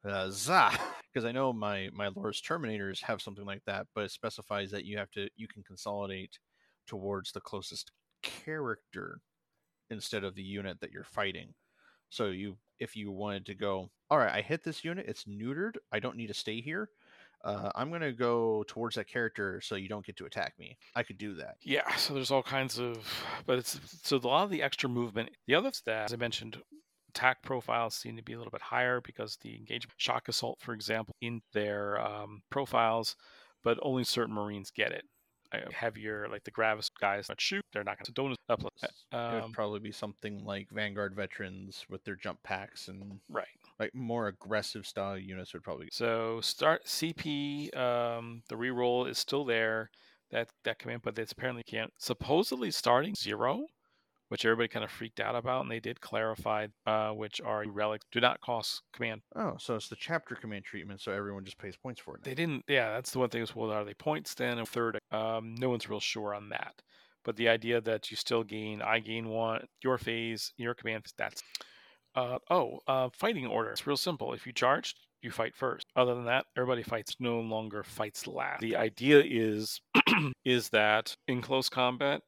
[0.08, 0.70] uh, za
[1.12, 4.84] because I know my my Lore's Terminators have something like that, but it specifies that
[4.84, 6.38] you have to you can consolidate
[6.86, 7.92] towards the closest
[8.22, 9.20] character
[9.90, 11.52] instead of the unit that you're fighting.
[12.08, 15.74] So you if you wanted to go, all right, I hit this unit, it's neutered,
[15.92, 16.88] I don't need to stay here.
[17.42, 20.76] Uh, I'm gonna go towards that character so you don't get to attack me.
[20.94, 21.56] I could do that.
[21.62, 22.98] Yeah, so there's all kinds of,
[23.46, 25.30] but it's so a lot of the extra movement.
[25.46, 26.58] The other that, as I mentioned,
[27.08, 30.72] attack profiles seem to be a little bit higher because the engagement shock assault, for
[30.72, 33.16] example, in their um, profiles,
[33.62, 35.04] but only certain Marines get it.
[35.72, 38.62] Heavier, like the Gravis guys shoot, they're not going to don't up.
[39.12, 43.46] Um, it would probably be something like Vanguard veterans with their jump packs and right,
[43.80, 45.88] like more aggressive style units would probably.
[45.90, 49.90] So start CP, um, the reroll is still there.
[50.30, 51.92] That that command, but it's apparently can't.
[51.98, 53.66] Supposedly starting zero
[54.30, 58.06] which everybody kind of freaked out about, and they did clarify, uh, which are relics
[58.12, 59.22] do not cost command.
[59.34, 62.20] Oh, so it's the chapter command treatment, so everyone just pays points for it.
[62.20, 62.30] Now.
[62.30, 62.64] They didn't.
[62.68, 63.42] Yeah, that's the one thing.
[63.42, 64.58] Is well, are they points then?
[64.58, 66.80] And third, um, no one's real sure on that.
[67.24, 71.42] But the idea that you still gain, I gain one, your phase, your command, that's.
[72.14, 73.70] Uh, oh, uh, fighting order.
[73.70, 74.32] It's real simple.
[74.32, 75.86] If you charged, you fight first.
[75.96, 78.60] Other than that, everybody fights no longer fights last.
[78.60, 79.80] The idea is
[80.44, 82.22] is that in close combat,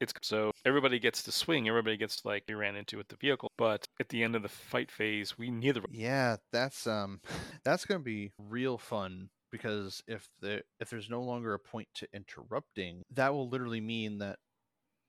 [0.00, 3.50] it's so everybody gets to swing, everybody gets like we ran into with the vehicle,
[3.58, 5.82] but at the end of the fight phase, we neither.
[5.90, 7.20] Yeah, that's um,
[7.64, 12.08] that's gonna be real fun because if the if there's no longer a point to
[12.14, 14.38] interrupting, that will literally mean that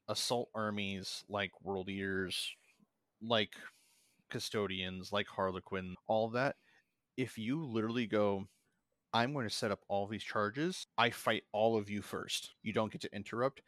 [0.08, 2.52] assault armies like World Eaters,
[3.22, 3.54] like
[4.30, 6.56] custodians, like Harlequin, all that.
[7.18, 8.46] If you literally go,
[9.14, 10.88] I'm going to set up all these charges.
[10.98, 12.52] I fight all of you first.
[12.64, 13.62] You don't get to interrupt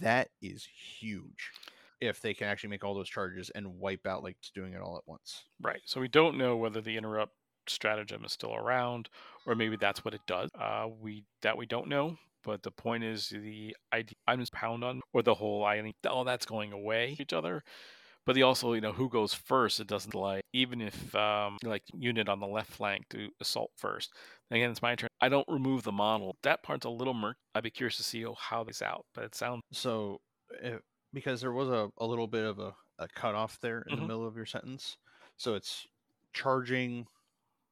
[0.00, 0.66] that is
[1.00, 1.50] huge
[2.00, 4.96] if they can actually make all those charges and wipe out like doing it all
[4.96, 5.44] at once.
[5.60, 5.80] Right.
[5.84, 7.34] So we don't know whether the interrupt
[7.68, 9.08] stratagem is still around
[9.46, 10.50] or maybe that's what it does.
[10.58, 12.16] Uh, we that we don't know.
[12.44, 16.24] But the point is the idea I'm just pound on or the whole I all
[16.24, 17.62] that's going away each other.
[18.24, 21.82] But the also, you know, who goes first, it doesn't like even if um like
[21.92, 24.12] unit on the left flank to assault first.
[24.50, 25.08] Again, it's my turn.
[25.20, 26.36] I don't remove the model.
[26.42, 27.38] That part's a little murky.
[27.54, 30.20] I'd be curious to see how this out, but it sounds so
[30.62, 30.80] if,
[31.12, 34.02] because there was a, a little bit of a, a cutoff there in mm-hmm.
[34.02, 34.96] the middle of your sentence.
[35.36, 35.86] So it's
[36.32, 37.06] charging.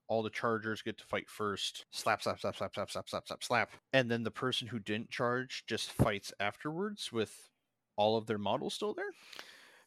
[0.08, 1.86] All the chargers get to fight first.
[1.92, 3.70] Slap, slap, slap, slap, slap, slap, slap, slap, slap.
[3.92, 7.48] And then the person who didn't charge just fights afterwards with
[7.94, 9.12] all of their models still there.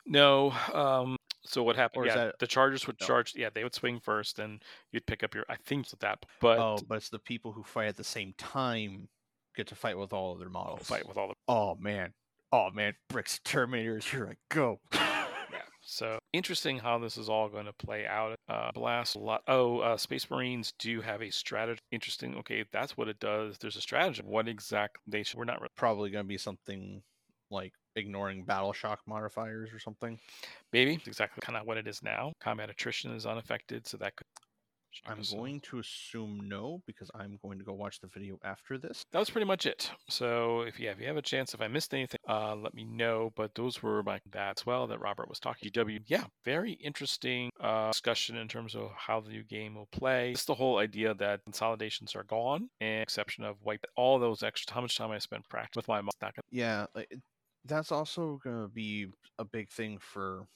[0.05, 2.05] No, um, so what happened?
[2.05, 2.39] yeah, that...
[2.39, 3.07] the Chargers would no.
[3.07, 3.33] charge.
[3.35, 5.45] Yeah, they would swing first, and you'd pick up your.
[5.49, 6.25] I think it's that.
[6.39, 9.09] But oh, but it's the people who fight at the same time
[9.55, 10.87] get to fight with all of their models.
[10.87, 11.35] Fight with all the.
[11.47, 12.13] Oh man,
[12.51, 14.03] oh man, bricks Terminators.
[14.09, 14.79] Here I go.
[14.93, 15.25] yeah.
[15.81, 18.37] So interesting how this is all going to play out.
[18.47, 19.41] Uh, blast a lot.
[19.47, 21.81] Oh, uh, Space Marines do have a strategy.
[21.91, 22.35] Interesting.
[22.37, 23.57] Okay, that's what it does.
[23.57, 24.21] There's a strategy.
[24.25, 25.71] What exact they should, we're not really...
[25.75, 27.03] probably going to be something
[27.51, 30.19] like ignoring battle shock modifiers or something.
[30.71, 32.33] Maybe exactly kind of what it is now.
[32.39, 34.27] Combat attrition is unaffected, so that could.
[35.07, 39.03] I'm going to assume no because I'm going to go watch the video after this.
[39.11, 39.89] That was pretty much it.
[40.09, 42.73] So if you have, if you have a chance, if I missed anything, uh, let
[42.73, 43.31] me know.
[43.35, 45.71] But those were my that as well that Robert was talking.
[45.71, 50.31] GW, yeah, very interesting uh, discussion in terms of how the new game will play.
[50.31, 54.75] It's the whole idea that consolidations are gone, and exception of wipe all those extra.
[54.75, 56.11] How much time I spent practicing with my mom?
[56.51, 56.85] Yeah,
[57.65, 59.07] that's also gonna be
[59.39, 60.47] a big thing for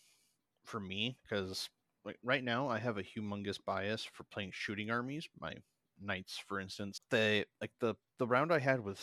[0.65, 1.69] for me because
[2.05, 5.27] like right now I have a humongous bias for playing shooting armies.
[5.39, 5.53] My
[6.01, 7.01] knights, for instance.
[7.09, 8.99] They like the the round I had with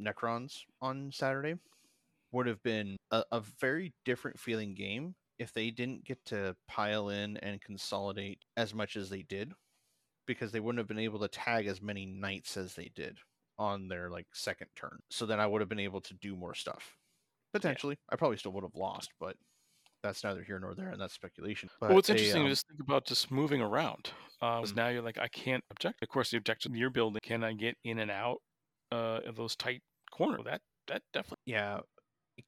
[0.00, 1.54] Necrons on Saturday
[2.32, 7.08] would have been a, a very different feeling game if they didn't get to pile
[7.08, 9.52] in and consolidate as much as they did
[10.26, 13.18] because they wouldn't have been able to tag as many knights as they did
[13.58, 16.54] on their like second turn so then i would have been able to do more
[16.54, 16.96] stuff
[17.52, 19.36] potentially i probably still would have lost but
[20.02, 22.62] that's neither here nor there and that's speculation but well, what's a, interesting um, is
[22.62, 24.12] think about just moving around.
[24.40, 24.76] Because Mm.
[24.76, 26.02] now you're like, I can't object.
[26.02, 28.38] Of course, the objection you're building, can I get in and out
[28.92, 30.42] uh, of those tight corners?
[30.44, 31.36] That that definitely.
[31.46, 31.80] yeah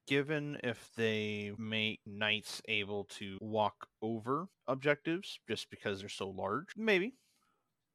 [0.07, 6.69] given if they make knights able to walk over objectives just because they're so large
[6.77, 7.15] maybe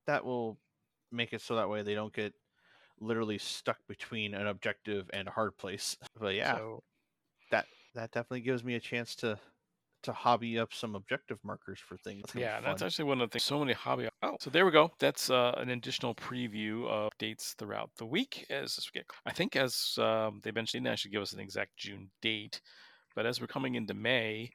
[0.07, 0.61] that will
[1.13, 2.35] make it so that way they don't get
[3.01, 6.83] literally stuck between an objective and a hard place but yeah So,
[7.95, 9.39] that definitely gives me a chance to
[10.05, 13.33] to hobby up some objective markers for things That's yeah, that's actually one of the
[13.33, 13.43] things.
[13.43, 14.09] So many hobby.
[14.23, 14.93] Oh, so there we go.
[15.01, 18.47] That's uh, an additional preview of dates throughout the week.
[18.49, 21.77] As we get, I think as um, they mentioned, they should give us an exact
[21.77, 22.61] June date.
[23.17, 24.53] But as we're coming into May,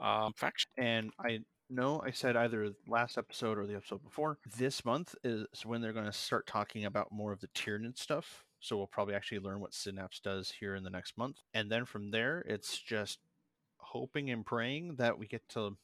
[0.00, 0.70] um, faction.
[0.78, 4.38] and I know I said either last episode or the episode before.
[4.56, 8.44] This month is when they're going to start talking about more of the Tyranid stuff.
[8.60, 11.84] So we'll probably actually learn what Synapse does here in the next month, and then
[11.84, 13.18] from there, it's just
[13.78, 15.76] hoping and praying that we get to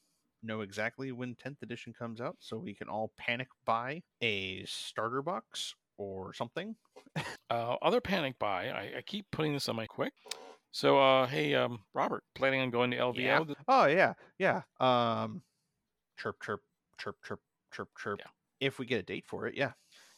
[0.43, 5.23] know exactly when 10th edition comes out, so we can all panic buy a starter
[5.23, 6.77] box or something.
[7.51, 8.71] Uh, other panic buy.
[8.71, 10.15] I, I keep putting this on my quick.
[10.73, 13.17] So, uh, hey, um, Robert, planning on going to LVO?
[13.17, 13.45] Yeah.
[13.69, 14.63] Oh yeah, yeah.
[14.81, 15.43] Um,
[16.19, 16.63] chirp, chirp,
[16.99, 17.41] chirp, chirp,
[17.73, 18.19] chirp, chirp.
[18.21, 18.67] Yeah.
[18.67, 19.73] If we get a date for it, yeah.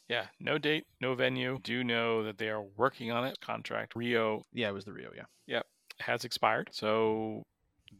[0.09, 1.59] Yeah, no date, no venue.
[1.63, 3.39] Do know that they are working on it.
[3.41, 5.25] Contract Rio Yeah, it was the Rio, yeah.
[5.47, 5.67] Yep,
[6.01, 6.71] has expired.
[6.73, 7.43] So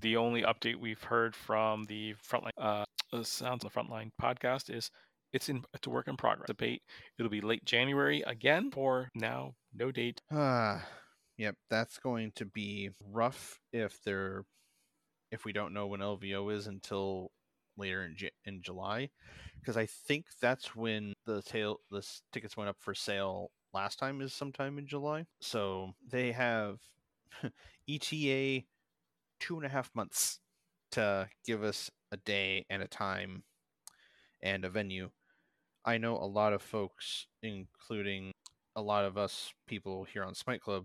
[0.01, 4.75] the only update we've heard from the frontline uh, uh, sounds of the frontline podcast
[4.75, 4.91] is
[5.33, 6.47] it's in it's a work in progress.
[6.47, 6.83] Debate
[7.19, 10.21] it'll be late January again for now no date.
[10.33, 10.87] Ah,
[11.39, 14.45] yep, that's going to be rough if they're
[15.33, 17.31] if we don't know when LVO is until
[17.77, 19.11] later in in July,
[19.61, 24.21] because I think that's when the tail the tickets went up for sale last time
[24.21, 25.27] is sometime in July.
[25.41, 26.79] So they have
[27.89, 28.65] ETA
[29.39, 30.41] two and a half months
[30.93, 33.43] to give us a day and a time
[34.43, 35.11] and a venue.
[35.85, 38.33] I know a lot of folks, including
[38.75, 40.85] a lot of us people here on Smite Club,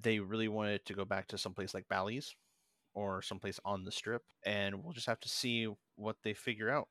[0.00, 2.34] they really wanted to go back to someplace like Bally's
[2.94, 6.88] or someplace on the strip, and we'll just have to see what they figure out.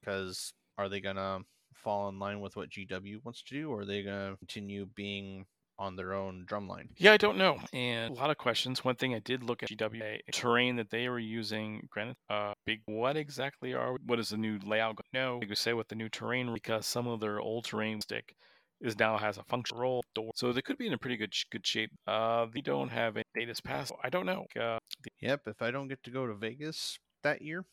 [0.00, 1.40] Because are they gonna
[1.74, 5.46] fall in line with what GW wants to do, or are they gonna continue being
[5.78, 6.88] on their own drumline?
[6.96, 7.58] Yeah, I don't know.
[7.72, 8.84] And a lot of questions.
[8.84, 11.88] One thing I did look at GWA terrain that they were using.
[11.90, 12.82] Granted, uh, big.
[12.86, 13.96] What exactly are?
[14.06, 14.98] What is the new layout?
[15.12, 18.36] No, you could say what the new terrain because some of their old terrain stick
[18.84, 21.34] is now has a functional role door, so they could be in a pretty good
[21.50, 21.90] good shape.
[22.06, 23.90] Uh, they don't have a data's pass.
[24.02, 24.46] I don't know.
[24.60, 24.78] Uh,
[25.20, 27.64] Yep, if I don't get to go to Vegas that year,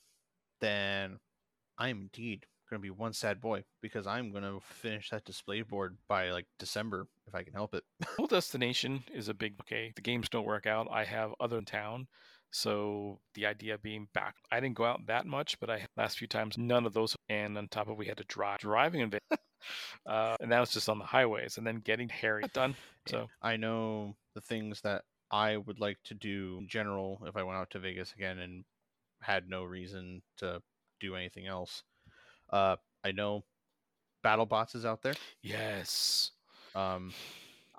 [0.59, 1.19] then
[1.77, 5.61] I'm indeed going to be one sad boy because I'm going to finish that display
[5.61, 7.83] board by like December if I can help it.
[8.17, 9.91] Whole destination is a big okay.
[9.95, 10.87] The games don't work out.
[10.89, 12.07] I have other in town.
[12.53, 16.17] So the idea of being back, I didn't go out that much, but I last
[16.17, 17.15] few times none of those.
[17.29, 19.21] And on top of we had to drive, driving in Vegas,
[20.05, 22.75] uh, and that was just on the highways, and then getting Harry done.
[23.07, 27.43] So I know the things that I would like to do in general if I
[27.43, 28.63] went out to Vegas again and
[29.21, 30.61] had no reason to
[30.99, 31.83] do anything else.
[32.49, 33.43] Uh, I know
[34.23, 35.13] BattleBots is out there.
[35.41, 36.31] yes,
[36.75, 37.13] Um,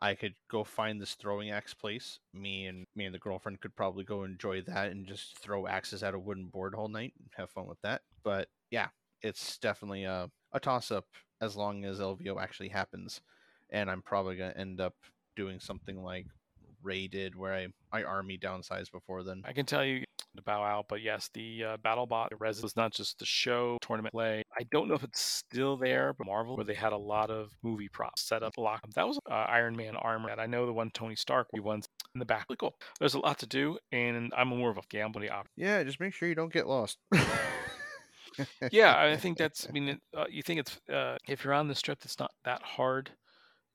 [0.00, 2.18] I could go find this throwing axe place.
[2.34, 6.02] Me and me and the girlfriend could probably go enjoy that and just throw axes
[6.02, 8.02] at a wooden board all night and have fun with that.
[8.24, 8.88] But yeah,
[9.22, 11.06] it's definitely a, a toss up
[11.42, 13.20] as long as LVO actually happens.
[13.70, 14.94] And I'm probably gonna end up
[15.36, 16.26] doing something like
[16.82, 19.42] Ray did, where I I army downsize before then.
[19.44, 20.04] I can tell you
[20.36, 24.12] to bow out, but yes, the uh, BattleBot Res was not just the show tournament
[24.12, 24.42] play.
[24.58, 27.50] I don't know if it's still there, but Marvel, where they had a lot of
[27.62, 28.54] movie props set up.
[28.56, 28.82] Lock.
[28.94, 30.30] That was uh, Iron Man armor.
[30.30, 32.46] And I know the one Tony Stark, the ones in the back.
[32.48, 32.74] Really cool.
[32.98, 35.48] There's a lot to do, and I'm more of a gambling op.
[35.56, 36.98] Yeah, just make sure you don't get lost.
[38.70, 39.66] yeah, I think that's.
[39.68, 42.32] I mean, it- uh, you think it's uh, if you're on the strip, it's not
[42.44, 43.10] that hard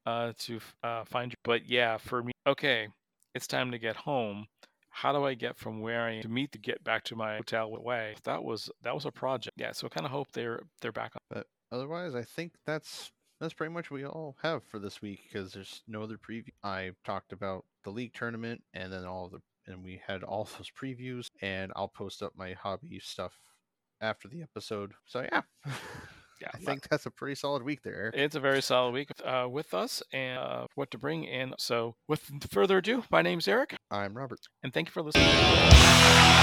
[0.05, 1.37] uh, to uh, find you.
[1.43, 2.87] But yeah, for me, okay,
[3.35, 4.47] it's time to get home.
[4.89, 7.35] How do I get from where I am to meet to get back to my
[7.37, 8.15] hotel way?
[8.23, 9.55] That was that was a project.
[9.59, 11.19] Yeah, so I kind of hope they're they're back on.
[11.29, 15.19] But otherwise i think that's that's pretty much what we all have for this week
[15.27, 19.41] because there's no other preview i talked about the league tournament and then all the
[19.69, 23.39] and we had all those previews and i'll post up my hobby stuff
[24.01, 25.41] after the episode so yeah
[26.39, 28.11] Yeah, I think that's a pretty solid week there.
[28.13, 31.53] It's a very solid week uh, with us and uh, what to bring in.
[31.57, 32.21] So, with
[32.51, 34.41] further ado, my name's Eric, I'm Robert.
[34.61, 36.35] and thank you for listening.